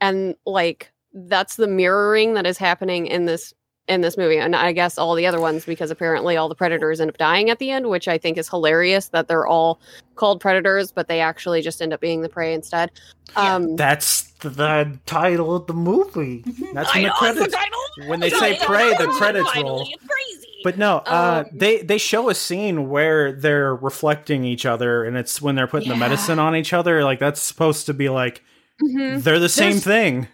[0.00, 3.52] and like that's the mirroring that is happening in this
[3.88, 7.00] in this movie, and I guess all the other ones because apparently all the predators
[7.00, 9.80] end up dying at the end, which I think is hilarious that they're all
[10.14, 12.92] called predators, but they actually just end up being the prey instead.
[13.36, 13.54] Yeah.
[13.56, 16.44] Um, That's the title of the movie.
[16.72, 17.80] That's I when the know, the credits title.
[18.06, 19.84] when they It's say the pray, the credits roll.
[19.84, 20.51] Crazy.
[20.64, 25.16] But no, uh, Um, they they show a scene where they're reflecting each other, and
[25.16, 27.04] it's when they're putting the medicine on each other.
[27.04, 28.42] Like that's supposed to be like
[28.82, 29.22] Mhm.
[29.22, 30.28] they're the same There's- thing.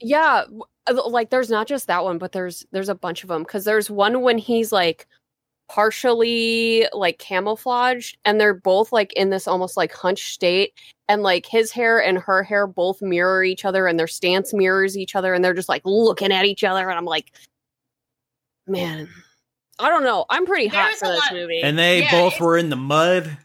[0.00, 0.44] Yeah,
[0.88, 3.64] uh, like there's not just that one, but there's there's a bunch of them because
[3.64, 5.06] there's one when he's like
[5.68, 10.72] partially like camouflaged, and they're both like in this almost like hunched state,
[11.08, 14.98] and like his hair and her hair both mirror each other, and their stance mirrors
[14.98, 17.32] each other, and they're just like looking at each other, and I'm like,
[18.66, 19.08] man,
[19.78, 21.60] I don't know, I'm pretty hot for this lot- movie.
[21.62, 23.36] And they Yeah, both were in the mud.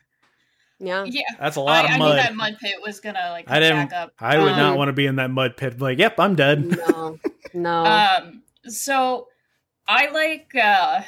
[0.79, 1.21] yeah, yeah.
[1.39, 2.17] That's a lot I, of I knew mud.
[2.19, 4.13] that mud pit was gonna like I didn't- back up.
[4.19, 5.79] I would not Um, want to be in that mud pit.
[5.81, 6.65] Like, yep, I'm dead.
[6.65, 7.17] no,
[7.53, 9.27] no, Um, so
[9.87, 11.01] I like uh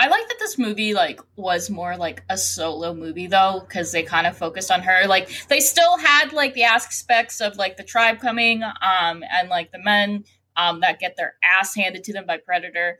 [0.00, 4.04] I like that this movie like was more like a solo movie though because they
[4.04, 5.06] kind of focused on her.
[5.08, 9.72] Like they still had like the aspects of like the tribe coming um and like
[9.72, 10.24] the men
[10.56, 12.98] um that get their ass handed to them by Predator.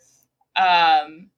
[0.59, 1.31] Um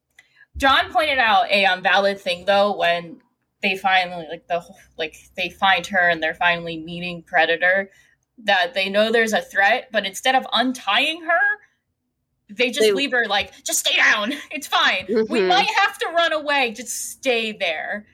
[0.57, 3.21] John pointed out a um, valid thing though when
[3.63, 4.63] they finally like the
[4.99, 7.91] like they find her and they're finally meeting Predator.
[8.45, 11.59] that they know there's a threat, but instead of untying her,
[12.49, 14.33] they just They- leave her like, just stay down.
[14.51, 15.05] It's fine.
[15.09, 15.49] We Mhm.
[15.49, 16.73] might have to run away.
[16.73, 18.07] Just stay there.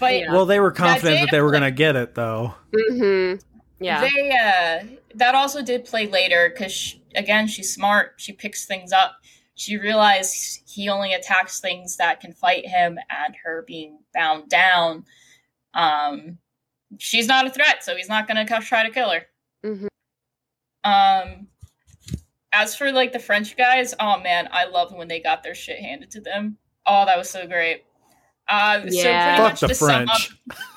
[0.00, 0.32] But Yeah.
[0.32, 2.54] Well, they were confident did that they were play- going to get it, though.
[2.72, 3.34] hmm
[3.78, 4.00] Yeah.
[4.00, 8.14] They uh that also did play later because again she's smart.
[8.16, 9.16] She picks things up.
[9.56, 15.04] She realized he only attacks things that can fight him, and her being bound down.
[15.74, 16.38] Um,
[16.98, 19.26] she's not a threat, so he's not gonna co- try to kill her.
[19.64, 19.88] Mhm.
[20.84, 21.48] Um,
[22.52, 25.78] as for like the French guys, oh man, I love when they got their shit
[25.80, 26.58] handed to them.
[26.86, 27.84] Oh, that was so great.
[28.48, 29.36] Uh, so Yeah.
[29.36, 30.38] pretty Fuck much the to sum up, French.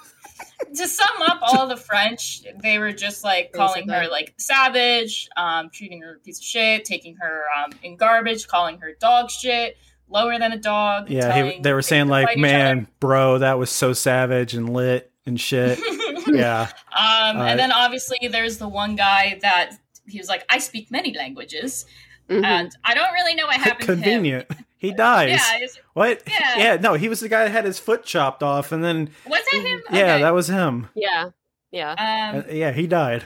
[0.75, 5.69] to sum up all the French, they were just like calling her like savage, um,
[5.71, 9.77] treating her a piece of shit, taking her um, in garbage, calling her dog shit,
[10.09, 11.09] lower than a dog.
[11.09, 15.39] Yeah, he, they were saying like, "Man, bro, that was so savage and lit and
[15.39, 15.79] shit."
[16.27, 19.71] yeah, um, Uh, and then obviously there's the one guy that
[20.07, 21.85] he was like, I speak many languages,
[22.29, 22.43] Mhm.
[22.43, 24.43] and I don't really know what happened to him.
[24.79, 24.79] Convenient.
[24.79, 25.29] He dies.
[25.51, 26.21] Yeah, it's- What?
[26.57, 26.77] Yeah.
[26.81, 29.61] no, he was the guy that had his foot chopped off, and then was that
[29.61, 29.81] him?
[29.91, 30.21] yeah, Okay.
[30.23, 30.87] that was him.
[30.95, 31.29] yeah.
[31.71, 31.91] Yeah.
[31.91, 33.25] Um, Uh, yeah, he died.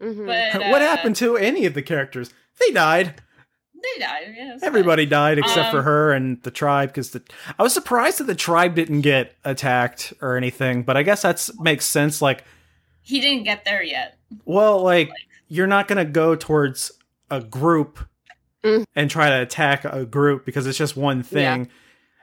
[0.00, 0.26] Mhm.
[0.26, 2.30] but, what uh, happened to any of the characters?
[2.60, 3.20] They died.
[3.74, 4.34] They died.
[4.36, 4.66] Yeah, it's fine.
[4.68, 6.88] Everybody died except for Um, her and the tribe.
[6.90, 7.22] Because the
[7.58, 10.82] I was surprised that the tribe didn't get attacked or anything.
[10.84, 12.20] But I guess that makes sense.
[12.22, 12.44] Like,
[13.02, 14.16] He didn't get there yet.
[14.46, 15.10] well, like
[15.48, 16.92] you're not gonna go towards
[17.30, 17.98] a group
[18.64, 18.84] Mm.
[18.96, 21.68] and try to attack a group because it's just one thing.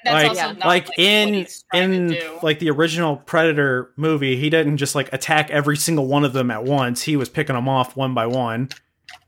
[0.04, 0.51] That's Like- also Yeah.
[0.54, 2.39] not like what in he's in to do.
[2.41, 6.49] like the original Predator movie, he didn't just like attack every single one of them
[6.49, 7.04] at once.
[7.04, 8.69] He was picking them off one by one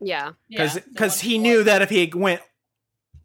[0.00, 0.32] Yeah.
[0.50, 2.40] because because one he knew that if he went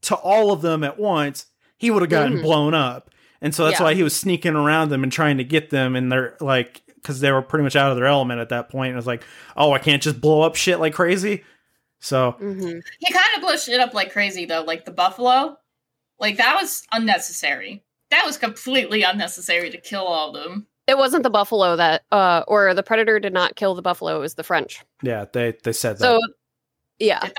[0.03, 1.47] to all of them at once,
[1.77, 2.41] he would have gotten Mhm.
[2.43, 3.09] blown up.
[3.41, 3.85] And so that's Yeah.
[3.85, 5.95] why he was sneaking around them and trying to get them.
[5.95, 8.89] And they're like, because they were pretty much out of their element at that point.
[8.89, 9.23] And it was like,
[9.57, 11.43] oh, I can't just blow up shit like crazy.
[11.99, 15.57] So hmm He kind of blew shit up like crazy though, like the buffalo.
[16.19, 17.83] Like that was unnecessary.
[18.11, 20.67] That was completely unnecessary to kill all of them.
[20.87, 24.17] It wasn't the buffalo that, uh, or the predator did not kill the buffalo.
[24.17, 24.83] It was the French.
[25.03, 26.03] yeah, they they said that.
[26.03, 26.19] So,
[26.97, 27.29] yeah,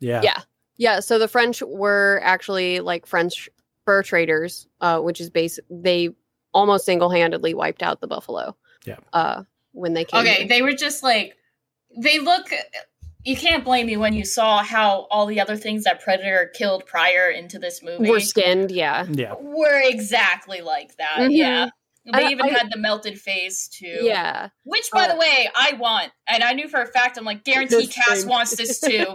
[0.00, 0.22] yeah.
[0.22, 0.40] yeah.
[0.78, 1.00] yeah.
[1.00, 3.48] So the French were actually like French
[3.84, 5.58] fur traders, uh, which is base.
[5.68, 6.10] They
[6.54, 8.56] almost single handedly wiped out the buffalo.
[8.86, 8.96] Yeah.
[9.12, 10.20] Uh, when they came.
[10.20, 10.48] Okay, here.
[10.48, 11.36] they were just like
[11.98, 12.46] they look.
[13.24, 16.84] You can't blame me when you saw how all the other things that Predator killed
[16.86, 18.70] prior into this movie were skinned.
[18.70, 19.06] Yeah.
[19.10, 19.34] Yeah.
[19.40, 21.16] were exactly like that.
[21.18, 21.28] Mhm.
[21.36, 21.68] Yeah.
[22.06, 24.00] They I- even I- had the melted face too.
[24.02, 24.50] Yeah.
[24.64, 27.16] Which, by Uh, the way, I want, and I knew for a fact.
[27.16, 28.28] I'm like, guarantee Cass Same.
[28.28, 29.06] wants this too.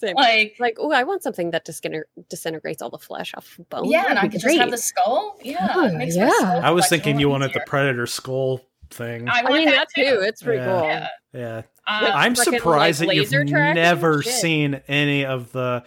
[0.00, 3.86] Like, like, oh, I want something that disintegr- disintegrates all the flesh off of bone.
[3.90, 5.36] yeah, and That'd I be could just have the skull.
[5.42, 6.30] Yeah, Oh, makes yeah.
[6.30, 7.60] skull I was thinking you lot wanted the.
[7.66, 9.28] Predator skull thing.
[9.28, 10.20] I, I mean, that too.
[10.22, 10.66] It's pretty Yeah.
[10.66, 10.82] cool.
[10.84, 11.08] Yeah.
[11.32, 11.62] yeah.
[11.88, 15.84] Um, I'm surprised like, that you've never seen any of the.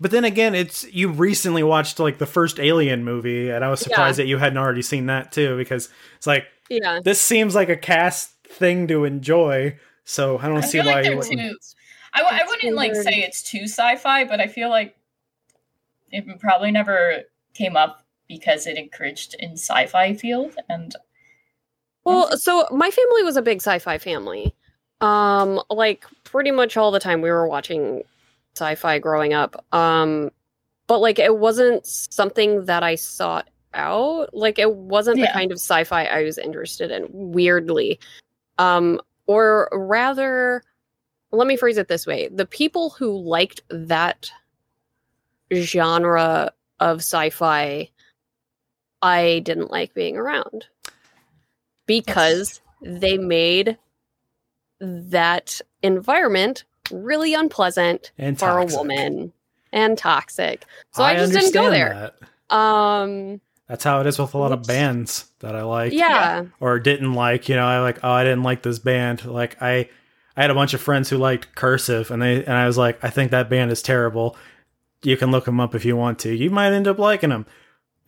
[0.00, 3.80] But then again, it's you recently watched like the first Alien movie, and I was
[3.80, 7.00] surprised that you hadn't already seen that too, because it's like Yeah.
[7.04, 9.78] this seems like a Cass thing to enjoy.
[10.04, 11.38] So I don't I see why like you they're wouldn't.
[11.38, 11.56] too.
[12.14, 14.96] I, w- I It's wouldn't like say it's too sci-fi, but I feel like
[16.10, 17.22] it probably never
[17.54, 20.94] came up because it encouraged in sci-fi field, and
[22.04, 24.54] Well, so my family was a big sci-fi family.
[25.00, 28.02] Um, like pretty much all the time we were watching
[28.54, 29.64] sci-fi growing up.
[29.72, 30.30] Um,
[30.86, 34.34] but like it wasn't something that I sought out.
[34.34, 37.06] Like it wasn't the kind of sci-fi I was interested in.
[37.10, 37.98] Weirdly,
[38.58, 40.62] um, or rather,
[41.30, 44.30] let me phrase it this way: the people who liked that
[45.52, 47.88] genre of sci-fi,
[49.02, 50.66] I didn't like being around
[51.86, 53.78] because they made
[54.80, 58.74] that environment really unpleasant And for toxic.
[58.74, 59.32] a woman
[59.72, 60.64] and toxic.
[60.92, 62.12] So I, just didn't go there.
[62.50, 62.54] that.
[62.54, 65.92] Um That's how it is with a lot of bands that I like.
[65.92, 66.46] yeah.
[66.58, 67.48] or didn't like.
[67.48, 67.98] You know, I like.
[68.02, 69.24] Oh, I didn't like this band.
[69.24, 69.88] Like I,
[70.36, 73.02] I had a bunch of friends who liked Cursive, and they and I was like,
[73.04, 74.36] I think that band is terrible.
[75.02, 76.34] You can look them up if you want to.
[76.34, 77.46] You might end up liking them.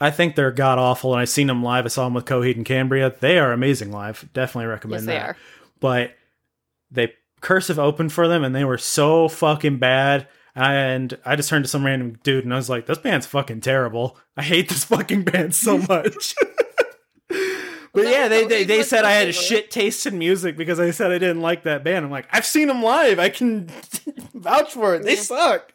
[0.01, 1.85] I think they're god awful, and I've seen them live.
[1.85, 3.15] I saw them with Coheed and Cambria.
[3.21, 4.29] They are amazing live.
[4.35, 5.13] Definitely recommend Yes, that.
[5.13, 5.37] they are.
[5.79, 6.15] But
[6.93, 10.29] they Cursive opened for them, and they were so fucking bad.
[10.55, 13.63] And I just turned to some random dude, and I was like, "This band's fucking
[13.63, 14.19] terrible.
[14.37, 16.35] I hate this fucking band so much."
[17.95, 20.93] But yeah, they, they, they said I had a shit taste in music because I
[20.93, 22.07] said I didn't like that band.
[22.07, 23.19] I'm like, I've seen them live.
[23.19, 23.67] I can
[24.35, 25.03] vouch for it.
[25.03, 25.75] They suck.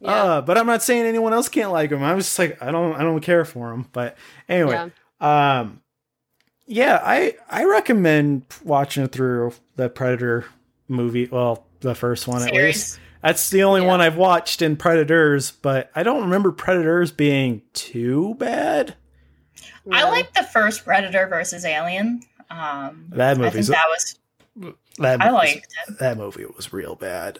[0.00, 0.10] Yeah.
[0.10, 2.04] Uh, but I'm not saying anyone else can't like them.
[2.04, 3.88] I was just like, I don't, I don't care for them.
[3.92, 4.16] But
[4.48, 5.60] anyway, yeah.
[5.60, 5.82] um,
[6.66, 10.44] yeah, I I recommend watching it through the Predator
[10.88, 11.26] movie.
[11.30, 12.98] Well, the first one at least.
[13.22, 13.86] That's the only Yeah.
[13.86, 18.94] one I've watched in Predators, but I don't remember Predators being too bad.
[19.90, 20.04] I Yeah.
[20.04, 22.20] like the first Predator versus Alien.
[22.50, 24.18] Um, That I think movie's that was.
[24.98, 25.98] that I liked it.
[26.00, 27.38] that movie was real bad.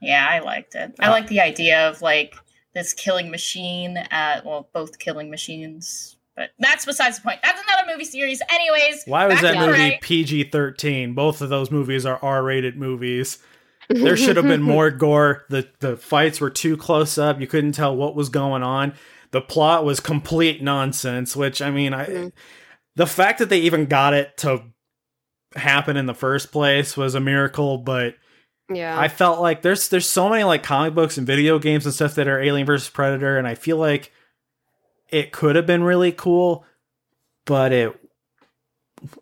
[0.00, 0.94] Yeah, I liked it.
[0.98, 2.34] I Uh, like the idea of like
[2.74, 6.16] this killing machine at well, both killing machines.
[6.38, 7.40] But that's besides the point.
[7.42, 8.40] That's another movie series.
[8.48, 9.98] Anyways, Why was that movie Prey.
[10.00, 11.14] PG thirteen?
[11.14, 13.38] Both of those movies are R rated movies.
[13.90, 15.46] There should have been more gore.
[15.48, 17.40] The the fights were too close up.
[17.40, 18.92] You couldn't tell what was going on.
[19.30, 22.32] The plot was complete nonsense, which I mean, I Mhm.
[22.96, 24.62] the fact that they even got it to
[25.56, 28.14] happen in the first place was a miracle, but
[28.70, 28.98] yeah.
[29.00, 32.14] I felt like there's there's so many like comic books and video games and stuff
[32.16, 34.12] that are Alien versus Predator, and I feel like
[35.08, 36.64] it could have been really cool,
[37.44, 37.98] but it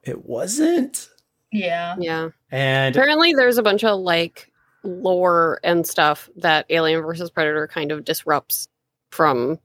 [0.02, 1.08] it wasn't.
[1.52, 2.28] yeah, yeah.
[2.50, 4.50] And Apparently, there's a bunch of like
[4.82, 8.68] lore and stuff that Alien versus Predator kind of disrupts
[9.10, 9.58] from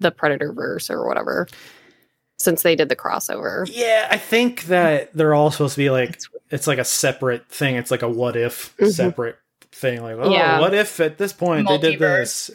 [0.00, 1.46] the Predator verse or whatever,
[2.38, 3.68] since they did the crossover.
[3.72, 7.48] yeah, I think that they're all supposed to be like It's- it's like a separate
[7.48, 7.76] thing.
[7.76, 8.90] It's like a what if Mhm.
[8.92, 9.38] separate
[9.70, 10.02] thing.
[10.02, 10.58] Like, oh, Yeah.
[10.60, 12.50] what if at this point they did this?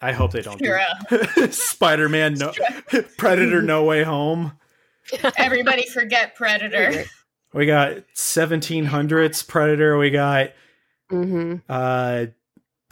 [0.00, 0.72] I hope they don't do
[1.52, 2.52] Spider Man no
[3.18, 4.52] Predator No Way Home.
[5.36, 7.04] Everybody forget Predator.
[7.52, 9.98] We got 1700s Predator.
[9.98, 10.50] We got
[11.08, 12.26] hmm uh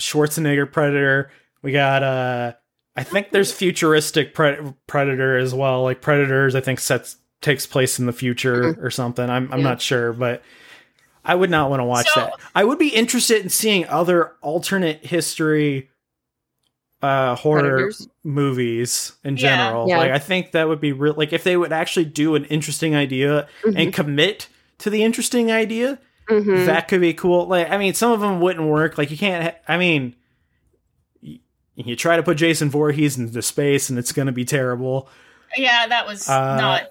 [0.00, 1.30] Schwarzenegger Predator.
[1.62, 2.52] We got uh
[2.96, 5.84] I think there's futuristic pre- Predator as well.
[5.84, 9.30] Like Predators I think sets takes place in the future or something.
[9.30, 9.64] I'm I'm Yeah.
[9.68, 10.42] not sure, but
[11.24, 12.32] I would not want to watch So- that.
[12.54, 15.90] I would be interested in seeing other alternate history
[17.02, 18.08] uh horror Predators?
[18.24, 19.40] movies in Yeah.
[19.56, 19.88] general.
[19.88, 19.98] Yeah.
[19.98, 22.96] Like I think that would be real like if they would actually do an interesting
[22.96, 27.46] idea and commit to the interesting idea, hmm that could be cool.
[27.46, 28.98] Like, I mean, some of them wouldn't work.
[28.98, 29.44] Like, you can't.
[29.44, 30.14] Ha- I mean,
[31.22, 31.40] y-
[31.74, 35.08] you try to put Jason Voorhees into space, and it's going to be terrible.
[35.56, 36.82] Yeah, that was Uh, not.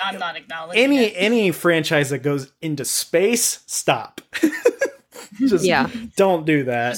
[0.00, 1.14] I'm not acknowledging Any it.
[1.16, 4.20] any franchise that goes into space, stop.
[5.38, 5.90] Just Yeah.
[6.16, 6.96] don't do that.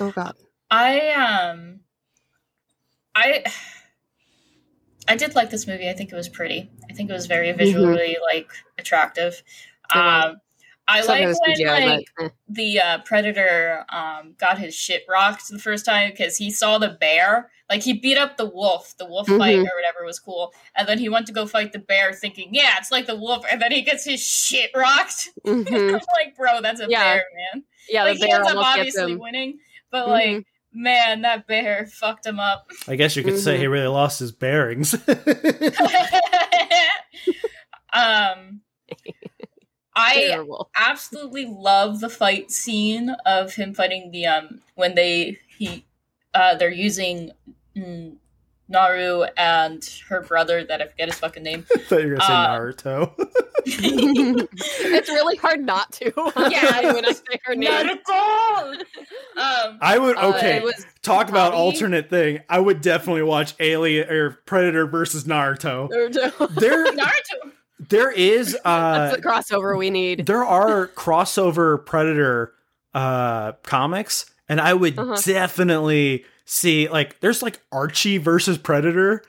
[0.00, 0.34] Oh god.
[0.70, 1.80] I um,
[3.14, 3.44] I
[5.08, 5.88] I did like this movie.
[5.88, 6.70] I think it was pretty.
[6.90, 9.42] I think it was very visually like attractive.
[9.92, 9.98] Mm-hmm.
[9.98, 10.24] It was.
[10.32, 10.36] Um,
[10.86, 12.28] I Some like when CGI, like but, eh.
[12.50, 16.90] the uh, predator um got his shit rocked the first time because he saw the
[17.00, 17.50] bear.
[17.70, 18.94] Like he beat up the wolf.
[18.98, 19.62] The wolf fight Mhm.
[19.62, 22.74] or whatever was cool, and then he went to go fight the bear, thinking, "Yeah,
[22.78, 25.30] it's like the wolf," and then he gets his shit rocked.
[25.46, 25.88] Mhm.
[25.88, 27.02] I'm like, bro, that's a Yeah.
[27.14, 27.24] bear,
[27.54, 27.64] man.
[27.88, 29.58] Yeah, like the he bear ends up obviously winning,
[29.90, 30.10] but Mhm.
[30.36, 32.70] like, man, that bear fucked him up.
[32.88, 33.60] I guess you could say Mhm.
[33.60, 34.94] he really lost his bearings.
[37.92, 38.60] um,
[39.96, 40.70] I Terrible.
[40.76, 45.86] absolutely love the fight scene of him fighting the um when they he
[46.34, 47.30] uh they're using
[47.76, 48.16] mm,
[48.68, 51.66] Naru and her brother that I forget his fucking name.
[51.74, 53.28] I thought you were going to say Uh, Naruto.
[53.66, 56.12] it's really hard not to.
[56.50, 56.92] Yeah.
[56.92, 57.70] when I say her name.
[57.70, 58.74] Naruto.
[59.36, 60.56] Um, I would Uh, okay.
[60.58, 62.40] it was talk about alternate thing.
[62.48, 65.88] I would definitely watch Alien or Predator versus Naruto.
[65.90, 67.52] There, Naruto.
[67.88, 70.26] there is uh, That's the crossover we need.
[70.26, 72.52] there are crossover predator
[72.94, 75.16] uh comics and i would Uh-huh.
[75.24, 79.22] definitely see like there's like archie versus predator.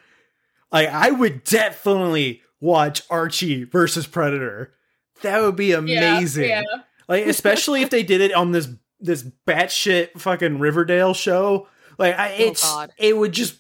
[0.72, 4.74] Like i would definitely watch archie versus predator.
[5.22, 6.50] That would be Yeah, amazing.
[6.50, 6.64] Yeah,
[7.08, 8.68] like especially if they did it on this
[9.00, 11.68] this batshit fucking riverdale show.
[11.98, 13.58] Like I, oh, it's Oh, it would just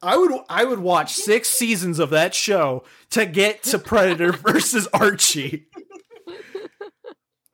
[0.00, 4.86] I would I would watch six seasons of that show to get to Predator versus
[4.92, 5.67] Archie.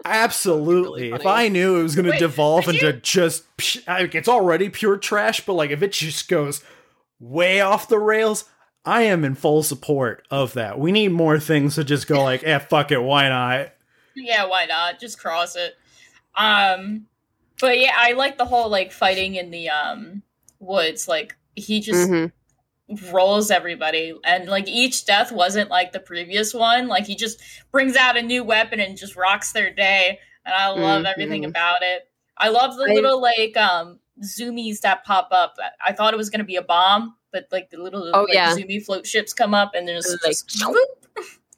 [0.04, 1.10] Absolutely.
[1.12, 1.26] Really if.
[1.26, 3.44] I knew it was going to devolve into you- just
[3.86, 6.62] like, it's already pure trash, but like if it just goes
[7.20, 8.44] way off the rails,
[8.84, 10.78] I am in full support of that.
[10.78, 13.72] We need more things to just go like, "Eh, fuck it, why not?"
[14.14, 14.44] yeah.
[14.46, 15.00] Why not?
[15.00, 15.74] Just cross it.
[16.36, 17.06] Um,
[17.60, 20.22] but yeah, I like the whole like fighting in the um
[20.60, 21.08] woods.
[21.08, 22.32] Like he just Mhm.
[23.10, 27.40] Rolls everybody and like each death wasn't like the previous one like he just
[27.72, 31.48] brings out a new weapon and just rocks their day and i love everything Mhm.
[31.48, 36.12] about it i love the I- little like um zoomies that pop up i thought
[36.12, 38.54] it was going to be a bomb but like the little Oh, like, yeah.
[38.54, 40.88] zoomy float ships come up and there's like, just whoop.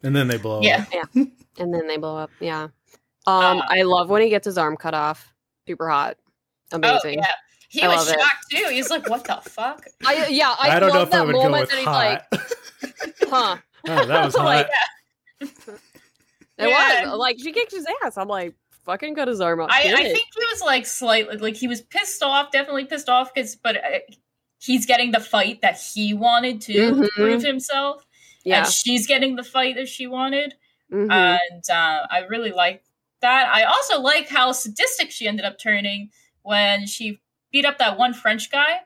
[0.05, 0.59] And then they blow.
[0.59, 0.65] up.
[0.65, 1.25] yeah Yeah.
[1.59, 2.31] And then they blow up.
[2.41, 2.69] Yeah.
[3.29, 5.35] Um, Uh, I love when he gets his arm cut off.
[5.67, 6.17] Super hot.
[6.73, 7.15] oh Amazing.
[7.19, 7.33] yeah
[7.77, 8.21] he I was love it.
[8.21, 11.15] shocked too he's like what the fuck I yeah, I, I, don't know love if
[11.15, 12.27] I that would go moment with that he's hot.
[12.33, 13.57] like, huh.
[13.89, 14.45] oh, that was hot.
[14.45, 14.69] Like,
[15.41, 17.11] It Yeah.
[17.11, 18.17] was like she kicked his ass.
[18.17, 18.55] I'm like,
[18.85, 19.69] fucking cut his arm off.
[19.71, 23.33] I, I think he was like slightly like he was pissed off, definitely pissed off
[23.35, 23.99] because but uh,
[24.59, 27.09] he's getting the fight that he wanted to Mhm.
[27.11, 28.07] prove himself,
[28.45, 28.59] yeah.
[28.65, 30.55] and she's getting the fight that she wanted,
[30.91, 31.11] mhm.
[31.13, 32.83] and uh, I really like
[33.21, 33.49] that.
[33.53, 36.11] I also like how sadistic she ended up turning
[36.43, 37.21] when she
[37.53, 38.81] beat up that one French guy,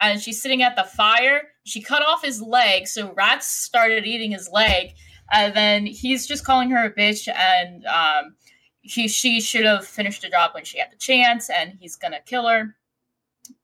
[0.00, 1.42] and she's sitting at the fire.
[1.64, 4.94] She cut off his leg, so rats started eating his leg,
[5.32, 8.34] and then he's just calling her a bitch and um
[8.82, 12.18] he she should have finished the job when she had the chance and he's gonna
[12.26, 12.74] kill her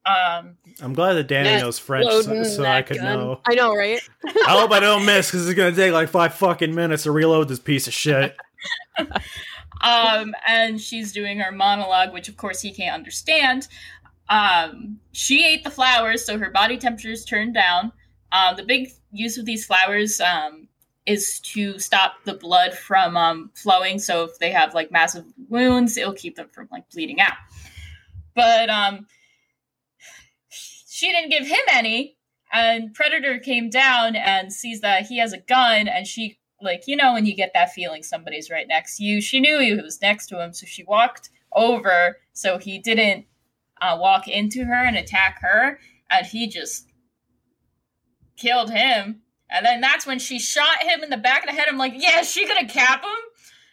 [0.07, 3.18] um I'm glad that Danny Yeah, knows French so, so I could gun.
[3.18, 3.41] know.
[3.45, 4.01] I know, right?
[4.26, 7.49] I hope I don't miss because it's gonna take like five fucking minutes to reload
[7.49, 8.37] this piece of shit.
[9.83, 13.68] um and she's doing her monologue which of course he can't understand
[14.31, 17.93] um she ate the flowers so her body temperature is turned down.
[18.33, 20.68] Um the big use of these flowers um
[21.07, 23.99] is to stop the blood from um flowing.
[23.99, 27.37] So if they have like massive wounds it'll keep them from like bleeding out.
[28.35, 29.07] But um
[30.51, 32.16] she didn't give him any
[32.53, 36.97] and predator came down and sees that he has a gun and she like you
[36.97, 40.01] know when you get that feeling somebody's right next to you she knew he was
[40.03, 43.26] next to him so she walked over so he didn't
[43.81, 45.79] uh, walk into her and attack her
[46.11, 46.87] and he just
[48.37, 49.22] killed him.
[49.51, 51.68] And then that's when she shot him in the back of the head.
[51.68, 53.11] I'm like yeah she gonna cap him?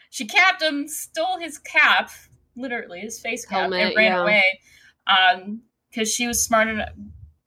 [0.10, 2.10] She capped him stole his cap
[2.56, 4.22] literally his face cap Helmet, and ran yeah.
[4.22, 4.44] away.
[5.08, 6.90] Um because she was smart enough.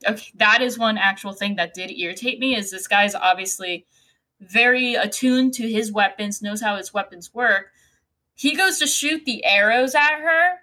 [0.07, 3.87] Okay that is one actual thing that did irritate me is this guy's obviously
[4.41, 7.73] very attuned to his weapons knows how his weapons work.
[8.35, 10.59] He goes to shoot the arrows at her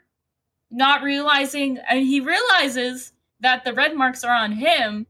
[0.72, 5.06] not realizing and he realizes that the red marks are on him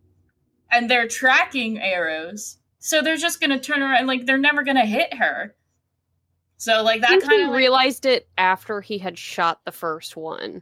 [0.72, 5.14] and they're tracking arrows so they're just gonna turn around like they're never gonna hit
[5.14, 5.56] her
[6.58, 10.62] so like that kind of like, realized it after he had shot the first one.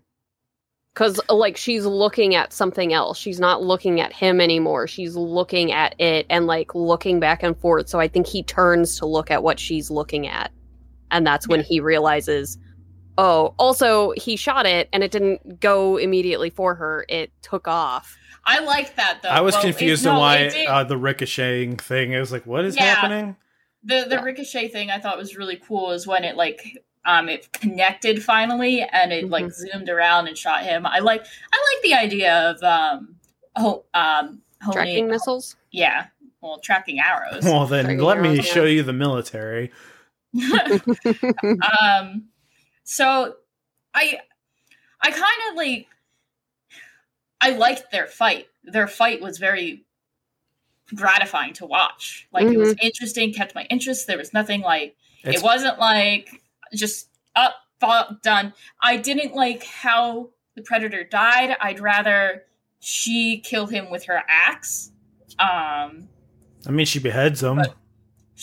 [0.96, 3.18] Cause like she's looking at something else.
[3.18, 4.86] She's not looking at him anymore.
[4.86, 7.90] She's looking at it and like looking back and forth.
[7.90, 10.52] So I think he turns to look at what she's looking at.
[11.10, 12.58] And that's when he realizes,
[13.18, 17.06] oh, also he shot it and it didn't go immediately for her.
[17.10, 18.18] It took off.
[18.46, 21.78] i like that though I was Well, it- confused no, on why uh, the ricocheting
[21.78, 22.16] thing.
[22.16, 22.96] I was like, what is Yeah.
[22.96, 23.36] happening?
[23.84, 24.24] the the Yeah.
[24.24, 28.82] ricochet thing I thought was really cool is when it like um it connected finally
[28.82, 29.54] and it like Mhm.
[29.54, 30.86] zoomed around and shot him.
[30.86, 33.16] I like I like the idea of um
[33.58, 35.56] oh um honing, Tracking missiles.
[35.72, 36.06] yeah
[36.42, 37.44] well tracking arrows.
[37.44, 38.42] Well, then Tracking let me yeah.
[38.42, 39.72] show you the military.
[41.82, 42.24] um
[42.84, 43.36] so
[43.94, 44.20] I
[45.02, 45.88] I kind of like
[47.42, 48.48] I liked their fight.
[48.64, 49.84] Their fight was very
[50.96, 52.28] gratifying to watch.
[52.32, 54.08] Like it was interesting, kept my interest.
[54.08, 56.42] There was nothing like It's, it wasn't like
[56.74, 62.44] just up fought, done i didn't like how the predator died i'd rather
[62.80, 64.92] she kill him with her axe
[65.40, 66.08] um
[66.66, 67.58] I mean, she beheads him.
[67.58, 67.76] But-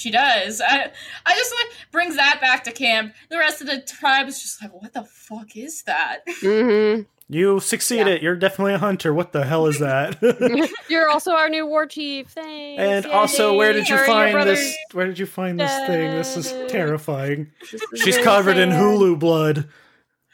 [0.01, 0.91] she does i
[1.27, 4.63] i just like brings that back to camp the rest of the tribe is just
[4.63, 8.23] like what the fuck is that hmm you succeeded.
[8.23, 9.15] You're definitely a hunter.
[9.15, 10.19] What the hell is that?
[10.89, 12.27] You're also our new war chief.
[12.31, 12.83] Thanks.
[12.83, 14.77] and also, where did you Sorry, your find this?
[14.91, 16.11] Where did you find this thing?
[16.11, 17.53] This is terrifying.
[17.95, 18.71] She's covered in.
[18.71, 19.69] Hulu blood.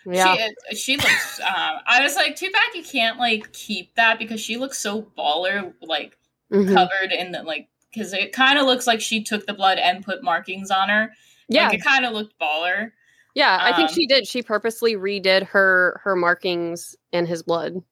[0.07, 0.49] Yeah.
[0.71, 4.41] she, she looks um i was like too bad you can't like keep that because
[4.41, 6.17] she looks so baller like
[6.51, 6.73] Mhm.
[6.73, 10.05] covered in the like because it kind of looks like she took the blood and
[10.05, 11.13] put markings on her
[11.49, 11.69] Yeah.
[11.69, 12.93] like it kind of looked baller
[13.35, 14.27] Yeah, I think Um, she did.
[14.27, 17.83] She purposely redid her her markings in his blood.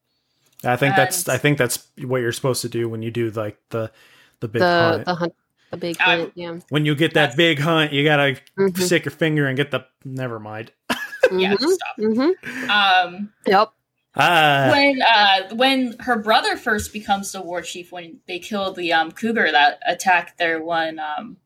[0.64, 1.28] I think that's.
[1.28, 3.92] I think that's what you're supposed to do when you do like the
[4.40, 5.04] the big the hunt.
[5.04, 5.34] the hunt
[5.70, 6.58] the big I- hunt, yeah.
[6.70, 8.78] when you get that That's- big hunt, you gotta Mhm.
[8.78, 9.84] stick your finger and get the.
[10.04, 10.72] Never mind.
[11.30, 11.58] yeah Mhm.
[11.58, 12.68] stuff Mhm.
[12.70, 13.70] um Yep.
[14.16, 18.92] Ah, when uh when her brother first becomes the war chief when they kill the
[18.92, 21.36] um cougar that attacked their one um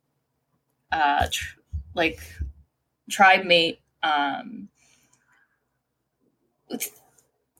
[0.92, 1.58] uh tr-
[1.94, 2.20] like
[3.10, 4.68] tribe mate um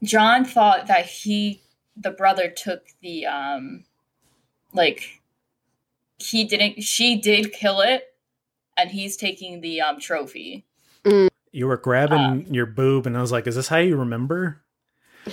[0.02, 1.62] john thought that he
[1.96, 3.84] the brother took the um
[4.74, 5.22] like
[6.18, 8.08] he didn't she did kill it
[8.78, 10.64] and he's taking the um trophy.
[11.50, 14.62] You were grabbing um, your boob, and I was like, "Is this how you remember?"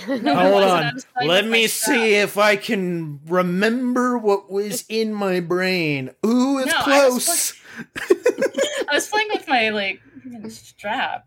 [0.08, 0.82] No, it Hold on.
[0.84, 5.40] I was playing Let me my see if I can remember what was in my
[5.40, 6.10] brain.
[6.24, 7.54] Ooh, it's No, I was close.
[8.88, 10.00] I was playing with my like
[10.48, 11.26] strap.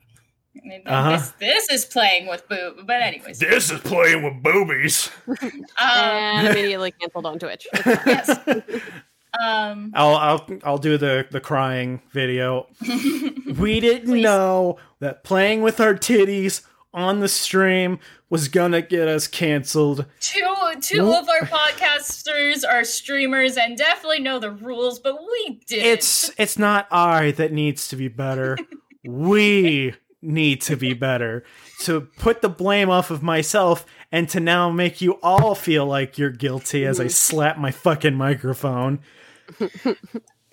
[0.64, 1.12] I mean, Uh-huh.
[1.12, 2.86] this, this is playing with boob.
[2.86, 5.10] But anyways, This is playing with boobies.
[5.28, 5.38] um,
[5.80, 7.68] and immediately canceled on Twitch.
[7.74, 8.64] It's fine.
[8.68, 8.82] yes.
[9.40, 12.66] Um, I'll I'll I'll do the the crying video.
[13.60, 16.62] We didn't know that playing with our titties
[16.94, 20.06] on the stream was gonna get us canceled.
[20.20, 25.86] two two of our podcasters are streamers and definitely know the rules, but we did.
[25.86, 28.58] It's it's not I that needs to be better.
[29.06, 31.44] we need to be better.
[31.82, 36.18] To put the blame off of myself and to now make you all feel like
[36.18, 39.00] you're guilty as I slap my fucking microphone.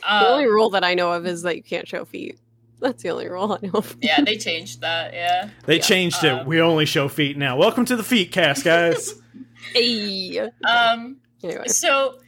[0.00, 2.38] The um, only rule that I know of is that you can't show feet.
[2.80, 5.14] That's the only rule I know yeah, they changed that.
[5.14, 5.48] Yeah.
[5.64, 6.46] They Yeah, changed um, it.
[6.46, 7.56] We only show feet now.
[7.56, 9.14] Welcome to the feet cast, guys.
[9.72, 10.38] Hey.
[10.38, 11.16] Um.
[11.42, 11.66] Anyway.
[11.66, 12.18] So,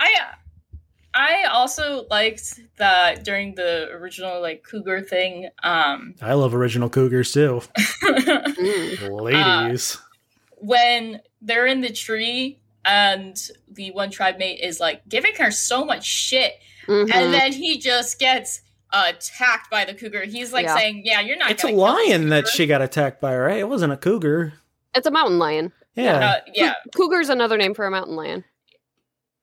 [0.00, 0.14] I
[1.12, 5.48] I also liked that during the original like cougar thing.
[5.62, 7.60] Um, I love original cougars too.
[8.58, 9.20] Mm.
[9.20, 9.98] Ladies.
[10.56, 13.36] when they're in the tree and
[13.70, 16.54] the one tribe mate is like giving her so much shit,
[16.86, 17.12] Mhm.
[17.12, 18.62] and then he just gets
[18.92, 20.24] attacked by the cougar.
[20.24, 20.76] He's like Yeah.
[20.76, 23.36] saying, "Yeah, you're not." it's a gonna kill this lion that she got attacked by,
[23.36, 23.58] right?
[23.58, 24.54] It wasn't a cougar.
[24.94, 25.72] It's a mountain lion.
[25.94, 26.14] Yeah.
[26.18, 26.74] Uh, yeah.
[26.96, 28.44] Cougar's another name for a mountain lion.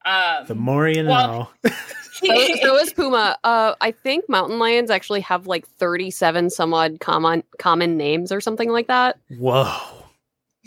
[0.04, 1.10] Um, the more you know.
[1.10, 1.52] well-
[2.16, 2.26] So,
[2.62, 3.36] so is puma.
[3.44, 8.40] Uh, I think mountain lions actually have like thirty-seven some odd common common names or
[8.40, 9.18] something like that.
[9.36, 9.70] Whoa.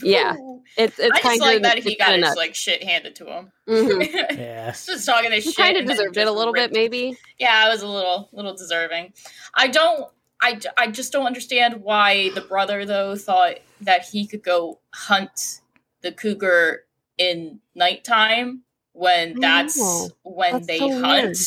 [0.03, 0.35] Yeah,
[0.77, 3.51] it's it's I just like of that he got his like shit handed to him.
[3.67, 4.37] Mhm.
[4.37, 4.71] Yeah.
[4.71, 5.63] just talking this He shit.
[5.65, 7.17] kind of deserved it a little bit, maybe.
[7.37, 9.13] Yeah, I was a little little deserving.
[9.53, 10.09] I don't.
[10.41, 14.79] I, j- I just don't understand why the brother though thought that he could go
[14.93, 15.59] hunt
[16.01, 16.85] the cougar
[17.17, 18.61] in nighttime
[18.93, 20.09] when I that's know.
[20.23, 21.23] when That's they so hunt.
[21.25, 21.37] weird.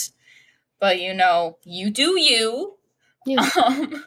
[0.79, 2.77] But you know, you do you.
[3.25, 3.41] Yeah.
[3.57, 4.05] Um,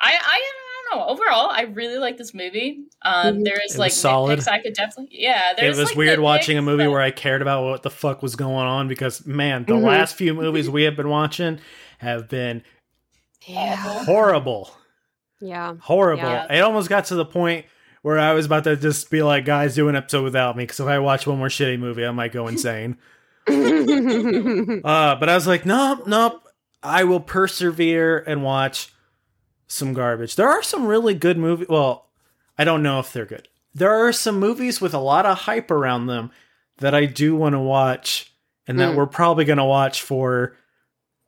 [0.00, 1.04] I I don't know.
[1.06, 2.84] Overall, I really like this movie.
[3.02, 3.44] Um, Mhm.
[3.44, 4.38] there is It was like solid.
[4.38, 5.52] nitpicks I could definitely yeah.
[5.58, 8.22] It was like, weird watching a movie but- where I cared about what the fuck
[8.22, 9.84] was going on because, man, the Mhm.
[9.84, 11.58] last few movies we have been watching
[11.98, 12.62] have been
[13.46, 14.70] Yeah, horrible.
[15.40, 15.74] yeah.
[15.80, 16.22] Horrible.
[16.28, 16.46] Yeah.
[16.52, 17.66] It almost got to the point
[18.02, 20.80] where I was about to just be like, guys, do an episode without me because
[20.80, 22.96] if I watch one more shitty movie, I might go insane.
[24.84, 26.42] Uh, but I was like, nope, nope.
[26.82, 28.91] I will persevere and watch
[29.72, 30.36] some garbage.
[30.36, 31.66] There are some really good movies.
[31.68, 32.06] Well,
[32.58, 33.48] I don't know if they're good.
[33.74, 36.30] There are some movies with a lot of hype around them
[36.78, 38.32] that I do want to watch
[38.66, 38.96] and that Mm.
[38.96, 40.56] we're probably going to watch for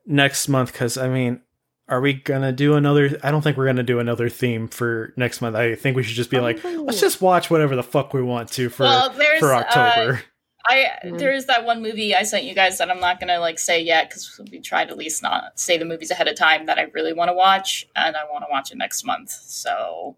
[0.06, 0.72] next month.
[0.72, 1.40] Because, I mean,
[1.88, 3.18] are we going to do another?
[3.22, 5.56] I don't think we're going to do another theme for next month.
[5.56, 8.50] I think we should just be like, let's just watch whatever the fuck we want
[8.52, 10.20] to for, well, for uh, October.
[10.66, 11.18] I Mm.
[11.18, 13.82] there is that one movie I sent you guys that I'm not gonna like say
[13.82, 16.82] yet because we tried at least not say the movies ahead of time that I
[16.94, 19.30] really want to watch and I want to watch it next month.
[19.30, 20.16] So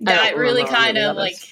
[0.00, 1.42] that really kind of like is.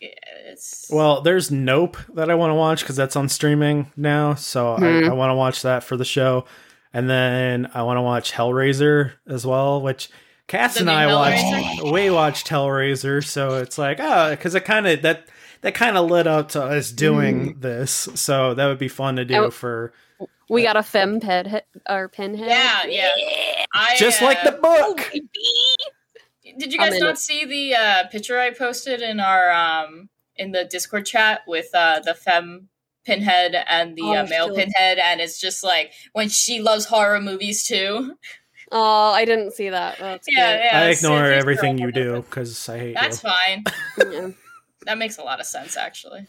[0.00, 4.34] it's Well, there's Nope that I want to watch because that's on streaming now.
[4.34, 4.84] So Hmm.
[4.84, 6.46] I, I want to watch that for the show.
[6.94, 10.10] And then I want to watch Hellraiser as well, which
[10.46, 11.78] Cass The and I Hellraiser?
[11.80, 11.92] watched.
[11.92, 15.26] We watched Hellraiser, so it's like, oh, because it kind of that
[15.62, 18.08] that kind of led up to us doing this.
[18.14, 19.34] So that would be fun to do.
[19.46, 19.50] Oh.
[19.50, 19.92] for
[20.48, 22.48] we got a fem ped or pinhead.
[22.48, 23.64] yeah yeah.
[23.74, 25.10] I, just like the uh, book.
[26.58, 27.18] Did you guys not it.
[27.18, 32.00] see the uh, picture I posted in our um in the Discord chat with uh,
[32.00, 32.68] the fem
[33.04, 34.56] pinhead and the Oh, uh, male sure.
[34.56, 38.16] pinhead, and it's just like when she loves horror movies too.
[38.70, 39.98] Oh, I didn't see that.
[39.98, 40.80] That's Yeah, yeah.
[40.80, 43.30] I ignore everything you do because I hate That's you.
[43.30, 43.64] fine.
[44.12, 44.28] Yeah.
[44.84, 46.26] That makes a lot of sense, actually.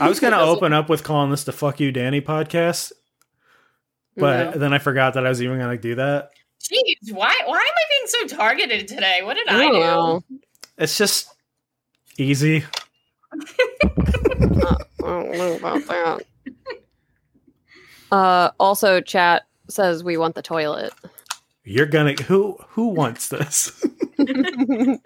[0.00, 2.92] I was gonna open up with calling this the "Fuck You, Danny" podcast,
[4.16, 4.58] but No.
[4.58, 6.30] then I forgot that I was even gonna do that.
[6.60, 9.20] Jeez, why why am I being so targeted today?
[9.22, 9.80] What did I I, don't do?
[9.80, 10.22] know.
[10.78, 11.28] It's just
[12.18, 12.64] easy.
[13.82, 16.22] I don't know about that.
[18.10, 20.92] Uh, also, chat says we want the toilet.
[21.64, 23.84] You're gonna who who wants this?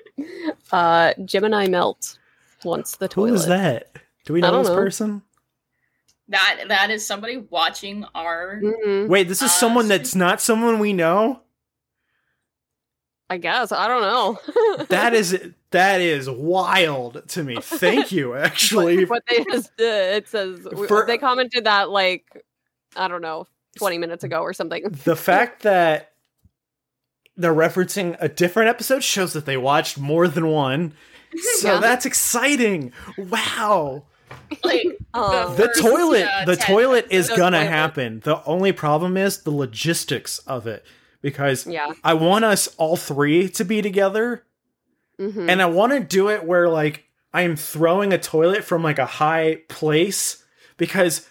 [0.72, 2.18] uh, Gemini Melt
[2.64, 3.34] wants the Who toilet.
[3.34, 3.92] is that?
[4.24, 4.74] Do we know this know.
[4.74, 5.22] person?
[6.28, 9.08] That that is somebody watching our Mm-mm.
[9.08, 11.40] Wait, this is Uh, someone that's not someone we know.
[13.28, 14.84] I guess I don't know.
[14.88, 15.40] That is
[15.70, 17.56] that is wild to me.
[17.60, 19.04] Thank you, actually.
[19.04, 20.16] what they just did.
[20.16, 22.24] It says For- they commented that like
[22.96, 23.46] I don't know,
[23.76, 24.84] twenty minutes ago or something.
[25.04, 26.12] the fact that
[27.36, 30.94] they're referencing a different episode shows that they watched more than one.
[31.58, 31.80] So Yeah.
[31.80, 32.92] that's exciting.
[33.18, 34.04] Wow.
[34.64, 37.70] like Um, The First, toilet, uh, the toilet is The gonna toilet.
[37.70, 38.20] happen.
[38.24, 40.84] The only problem is the logistics of it
[41.22, 41.92] because yeah.
[42.04, 44.44] I want us all three to be together
[45.18, 45.48] mhm.
[45.48, 48.98] and I want to do it where like I am throwing a toilet from like
[48.98, 50.44] a high place
[50.76, 51.26] because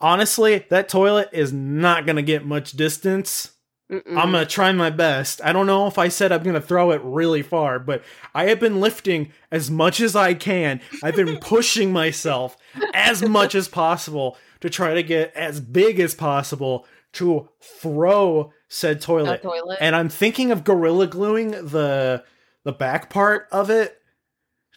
[0.00, 3.52] honestly, that toilet is not gonna get much distance.
[3.90, 4.16] Mm-mm.
[4.16, 5.40] I'm gonna try my best.
[5.42, 8.02] I don't know if I said I'm gonna throw it really far, but
[8.34, 10.80] I have been lifting as much as I can.
[11.02, 12.56] I've been pushing myself
[12.92, 19.00] as much as possible to try to get as big as possible to throw said
[19.00, 19.42] toilet.
[19.42, 19.78] toilet.
[19.80, 22.24] And I'm thinking of gorilla gluing the
[22.64, 23.97] the back part of it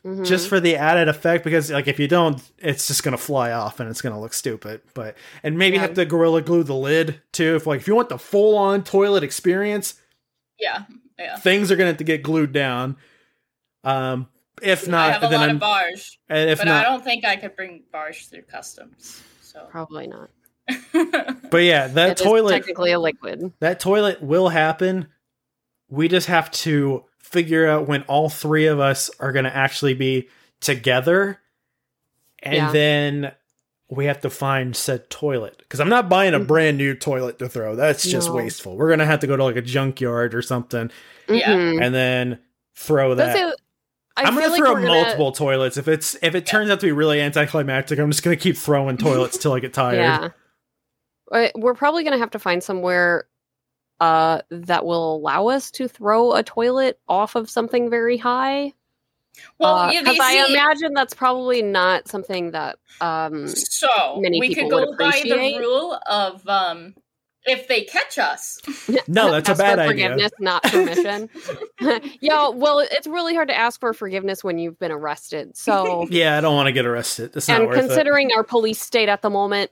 [0.06, 0.26] Mhm.
[0.26, 3.80] just for the added effect because like if you don't it's just gonna fly off
[3.80, 5.82] and it's gonna look stupid but and maybe Yeah.
[5.84, 8.84] have to gorilla glue the lid too if like if you want the full on
[8.84, 10.02] toilet experience
[10.60, 10.86] Yeah,
[11.20, 11.36] yeah.
[11.38, 12.98] things are gonna have to get glued down
[13.84, 14.28] um
[14.62, 17.04] if I not have a then lot i'm of bars, and if but I don't
[17.04, 19.24] think I could bring bars through customs.
[19.42, 20.30] So, Probably not.
[21.52, 23.54] but yeah that It is toilet technically a liquid.
[23.60, 25.08] that toilet will happen
[25.90, 30.28] we just have to figure out when all three of us are gonna actually be
[30.60, 31.40] together
[32.44, 32.72] and Yeah.
[32.72, 33.32] then
[33.90, 36.48] we have to find said toilet because i'm not buying a Mhm.
[36.48, 38.36] brand new toilet to throw that's just No.
[38.36, 40.92] wasteful we're gonna have to go to like a junkyard or something
[41.28, 41.52] Yeah.
[41.52, 42.40] And then
[42.76, 43.56] throw that it.
[44.18, 46.70] I i'm gonna feel like throw we're gonna- multiple toilets if it's if it turns
[46.70, 49.96] out to be really anticlimactic i'm just gonna keep throwing toilets till i get tired
[49.98, 50.30] Yeah.
[51.32, 53.24] Uh, We're probably going to have to find somewhere
[54.02, 58.74] uh, that will allow us to throw a toilet off of something very high.
[59.60, 62.80] well, yeah, Because you I see, imagine that's probably not something that.
[63.00, 66.96] Um, so many we people could would go by the rule of um,
[67.46, 68.60] if they catch us.
[69.08, 71.30] no that's a bad for idea forgiveness, not permission.
[72.22, 75.56] yeah, well, it's really hard to ask for forgiveness when you've been arrested.
[75.56, 78.82] So, yeah i don't want to get arrested that's not and worth considering our police
[78.82, 79.70] state at the moment,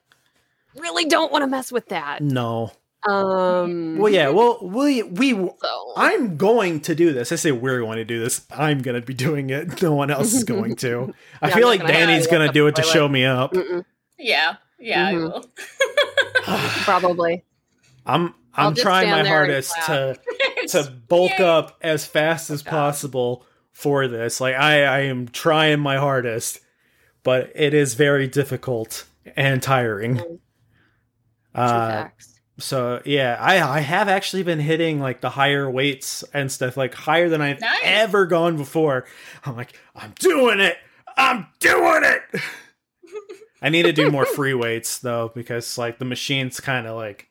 [0.76, 2.22] really don't want to mess with that.
[2.22, 2.72] no
[3.08, 7.32] Um, well yeah well we we so I'm going to do this.
[7.32, 8.46] I say we're going to do this.
[8.52, 9.82] I'm going to be doing it.
[9.82, 11.14] No one else is going to.
[11.42, 13.54] I Yeah, feel I'm like gonna Danny's going to do it to show me up.
[13.54, 13.86] Mm-mm,
[14.18, 15.16] Yeah, yeah, Mhm.
[15.16, 15.46] I will.
[16.84, 17.44] probably.
[18.06, 20.20] I'm I'll I'm trying my hardest to
[20.70, 21.46] to bulk Yay.
[21.46, 22.72] up as fast as God.
[22.72, 24.42] possible for this.
[24.42, 26.60] Like I I am trying my hardest,
[27.24, 29.06] but it is very difficult
[29.38, 30.16] and tiring.
[30.18, 30.22] Mm.
[30.26, 30.40] True
[31.56, 32.39] Uh, facts.
[32.60, 36.94] So yeah, I I have actually been hitting like the higher weights and stuff, like
[36.94, 37.80] higher than I've Nice.
[37.84, 39.06] ever gone before.
[39.46, 40.78] I'm like, I'm doing it.
[41.18, 42.42] I'm doing it.
[43.62, 47.28] I need to do more free weights though, because like the machine's kind of like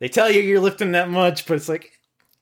[0.00, 1.90] they tell you you're lifting that much, but it's like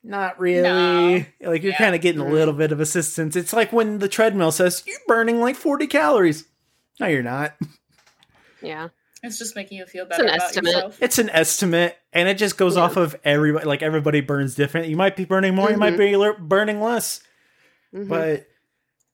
[0.03, 0.63] not really.
[0.63, 1.25] No.
[1.51, 1.79] Like you're Yeah.
[1.79, 2.33] kind of getting a mm-hmm.
[2.33, 3.37] little bit of assistance.
[3.37, 6.45] It's like when the treadmill says you're burning like 40 calories.
[7.01, 7.55] No, you're not.
[8.61, 8.89] Yeah.
[9.23, 10.73] It's just making you feel It's better an about estimate.
[10.73, 10.99] yourself.
[11.01, 12.83] It's an estimate, and it just goes Yeah.
[12.83, 13.67] off of everybody.
[13.67, 14.89] Like everybody burns different.
[14.89, 15.71] You might be burning more.
[15.71, 17.21] You might be burning less.
[17.95, 18.09] Mhm.
[18.09, 18.47] But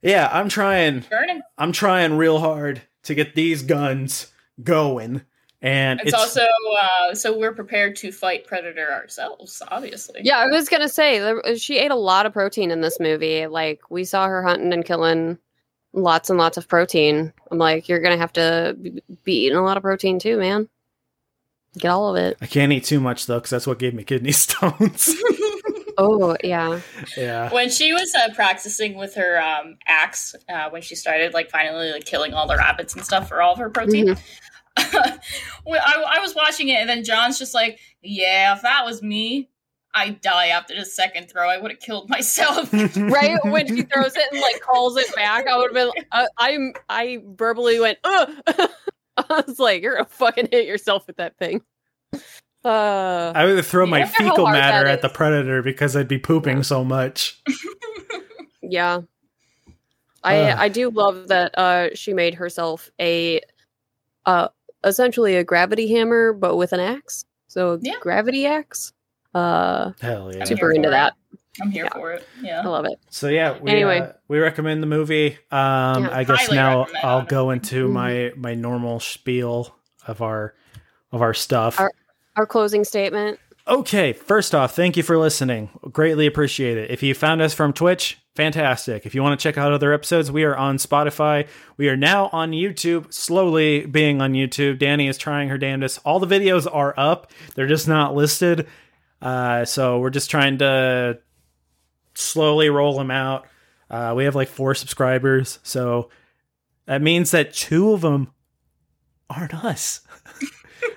[0.02, 1.00] yeah, I'm trying.
[1.10, 1.42] Burning.
[1.58, 4.32] I'm trying real hard to get these guns
[4.62, 5.22] going,
[5.60, 6.42] and It's, also
[6.80, 10.20] uh, so we're prepared to fight Predator ourselves, obviously.
[10.24, 11.20] yeah, I was gonna say
[11.56, 13.46] she ate a lot of protein in this movie.
[13.46, 15.38] Like we saw her hunting and killing
[16.02, 17.32] lots and lots of protein.
[17.50, 20.68] I'm like, you're gonna have to be be eating a lot of protein too, man.
[21.78, 22.38] Get all of it.
[22.40, 25.14] I can't eat too much though, because that's what gave me kidney stones.
[26.00, 26.80] Oh yeah.
[27.16, 31.50] yeah, when she was uh, practicing with her um, axe, uh, when she started like
[31.50, 34.06] finally like killing all the rabbits and stuff for all of her protein,
[35.64, 39.02] when I, I was watching it, and then John's just like, "Yeah, if that was
[39.02, 39.50] me,
[39.98, 41.48] I'd die after the second throw.
[41.48, 45.46] I would have killed myself." right when she throws it and like calls it back,
[45.46, 46.04] I would have been.
[46.12, 46.72] Uh, I'm.
[46.88, 47.98] I verbally went.
[48.04, 48.30] Ugh!
[49.18, 51.62] I was like, you're gonna fucking hit yourself with that thing.
[52.64, 56.84] Uh, I would throw my fecal matter at the predator because I'd be pooping so
[56.84, 57.40] much.
[58.62, 59.00] yeah.
[60.24, 60.58] I Ugh.
[60.58, 63.40] I do love that uh she made herself a
[64.26, 64.48] uh
[64.84, 67.24] essentially a gravity hammer but with an axe.
[67.46, 67.94] So Yeah.
[68.00, 68.92] gravity axe.
[69.34, 70.40] Uh Hell yeah!
[70.40, 71.14] I'm super here into for that.
[71.60, 71.92] I'm here Yeah.
[71.98, 72.26] for it.
[72.40, 72.98] Yeah, I love it.
[73.10, 73.98] So yeah, we, Anyway.
[74.00, 75.38] uh, we recommend the movie.
[75.50, 76.08] Um, Yeah.
[76.12, 77.92] I guess now I'll go into Mhm.
[77.92, 79.74] my my normal spiel
[80.06, 80.54] of our
[81.12, 81.78] of our stuff.
[81.80, 81.92] Our-
[82.36, 83.40] Our closing statement.
[83.66, 85.68] Okay, first off, thank you for listening.
[85.92, 86.90] Greatly appreciate it.
[86.90, 89.04] If you found us from Twitch, fantastic.
[89.04, 91.46] If you want to check out other episodes, we are on Spotify.
[91.76, 94.78] We are now on YouTube, slowly being on YouTube.
[94.78, 95.98] Danny is trying her damnedest.
[96.04, 98.66] All the videos are up, they're just not listed.
[99.20, 101.18] Uh, so we're just trying to
[102.14, 103.46] slowly roll them out.
[103.90, 106.10] Uh, we have like four subscribers, so
[106.86, 108.32] that means that two of them
[109.30, 110.00] aren't us.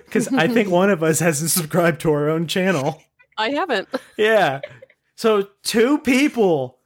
[0.04, 3.02] Because I think one of us hasn't subscribed to our own channel.
[3.38, 3.88] I haven't.
[4.18, 4.60] Yeah.
[5.16, 6.78] So two people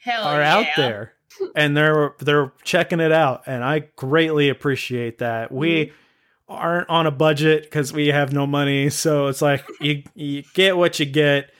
[0.00, 0.56] Hell are yeah.
[0.56, 1.12] out there
[1.54, 5.52] and they're they're checking it out and I greatly appreciate that.
[5.52, 5.92] We
[6.50, 8.90] aren't on a budget because we have no money.
[8.90, 11.50] So it's like you you get what you get.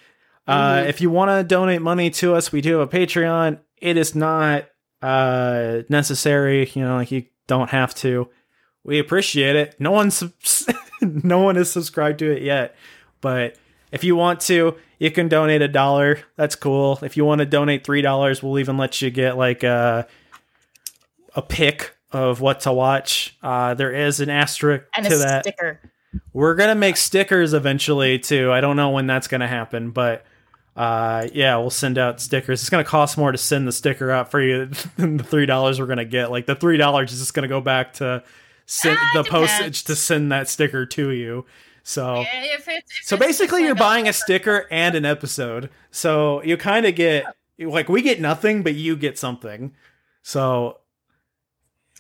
[0.47, 0.89] Uh, Mhm.
[0.89, 3.61] if you want to donate money to us, we do have a Patreon.
[3.79, 4.67] It is not
[5.01, 6.69] uh, necessary.
[6.75, 8.29] You know, like you don't have to.
[8.85, 9.77] We appreciate it.
[9.79, 10.69] No one subs-
[11.01, 12.75] no one is subscribed to it yet,
[13.21, 13.57] but
[13.93, 16.21] if you want to, you can donate a dollar.
[16.37, 16.99] That's cool.
[17.03, 20.07] If you want to donate three dollars, we'll even let you get like a
[21.37, 23.37] a pick of what to watch.
[23.43, 25.45] Uh, there is an asterisk And to that.
[25.45, 25.81] sticker.
[26.33, 28.51] We're gonna make stickers eventually too.
[28.53, 30.25] I don't know when that's gonna happen, but
[30.77, 32.61] uh, yeah, we'll send out stickers.
[32.63, 35.79] It's gonna cost more to send the sticker out for you than the three dollars
[35.79, 36.31] we're gonna get.
[36.31, 38.23] Like the three dollars is just gonna go back to
[38.67, 39.51] send Ah, the depends.
[39.53, 41.45] postage to send that sticker to you.
[41.83, 42.21] So.
[42.27, 45.71] If it's, if So it's basically, you're buying a sticker and an episode.
[45.91, 47.25] So you kind of get
[47.59, 49.75] like we get nothing, but you get something.
[50.23, 50.79] So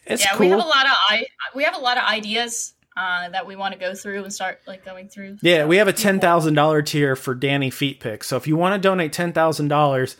[0.06, 0.40] it's yeah, cool.
[0.40, 3.54] we have a lot of I we have a lot of ideas uh, that we
[3.56, 5.38] want to go through and start like going through.
[5.42, 8.26] yeah, we have a ten thousand dollar tier for Danny feet pics.
[8.26, 10.16] So if you want to donate ten thousand dollars,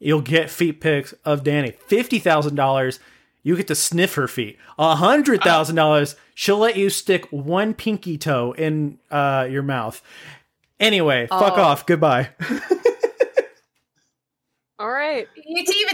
[0.00, 1.72] you'll get feet pics of Danny.
[1.72, 2.98] Fifty thousand dollars,
[3.42, 4.58] you get to sniff her feet.
[4.78, 10.00] A hundred thousand dollars, she'll let you stick one pinky toe in uh, your mouth.
[10.80, 11.62] Anyway, fuck Oh.
[11.62, 11.86] off.
[11.86, 12.30] Goodbye.
[14.78, 15.28] All right.
[15.36, 15.92] You to even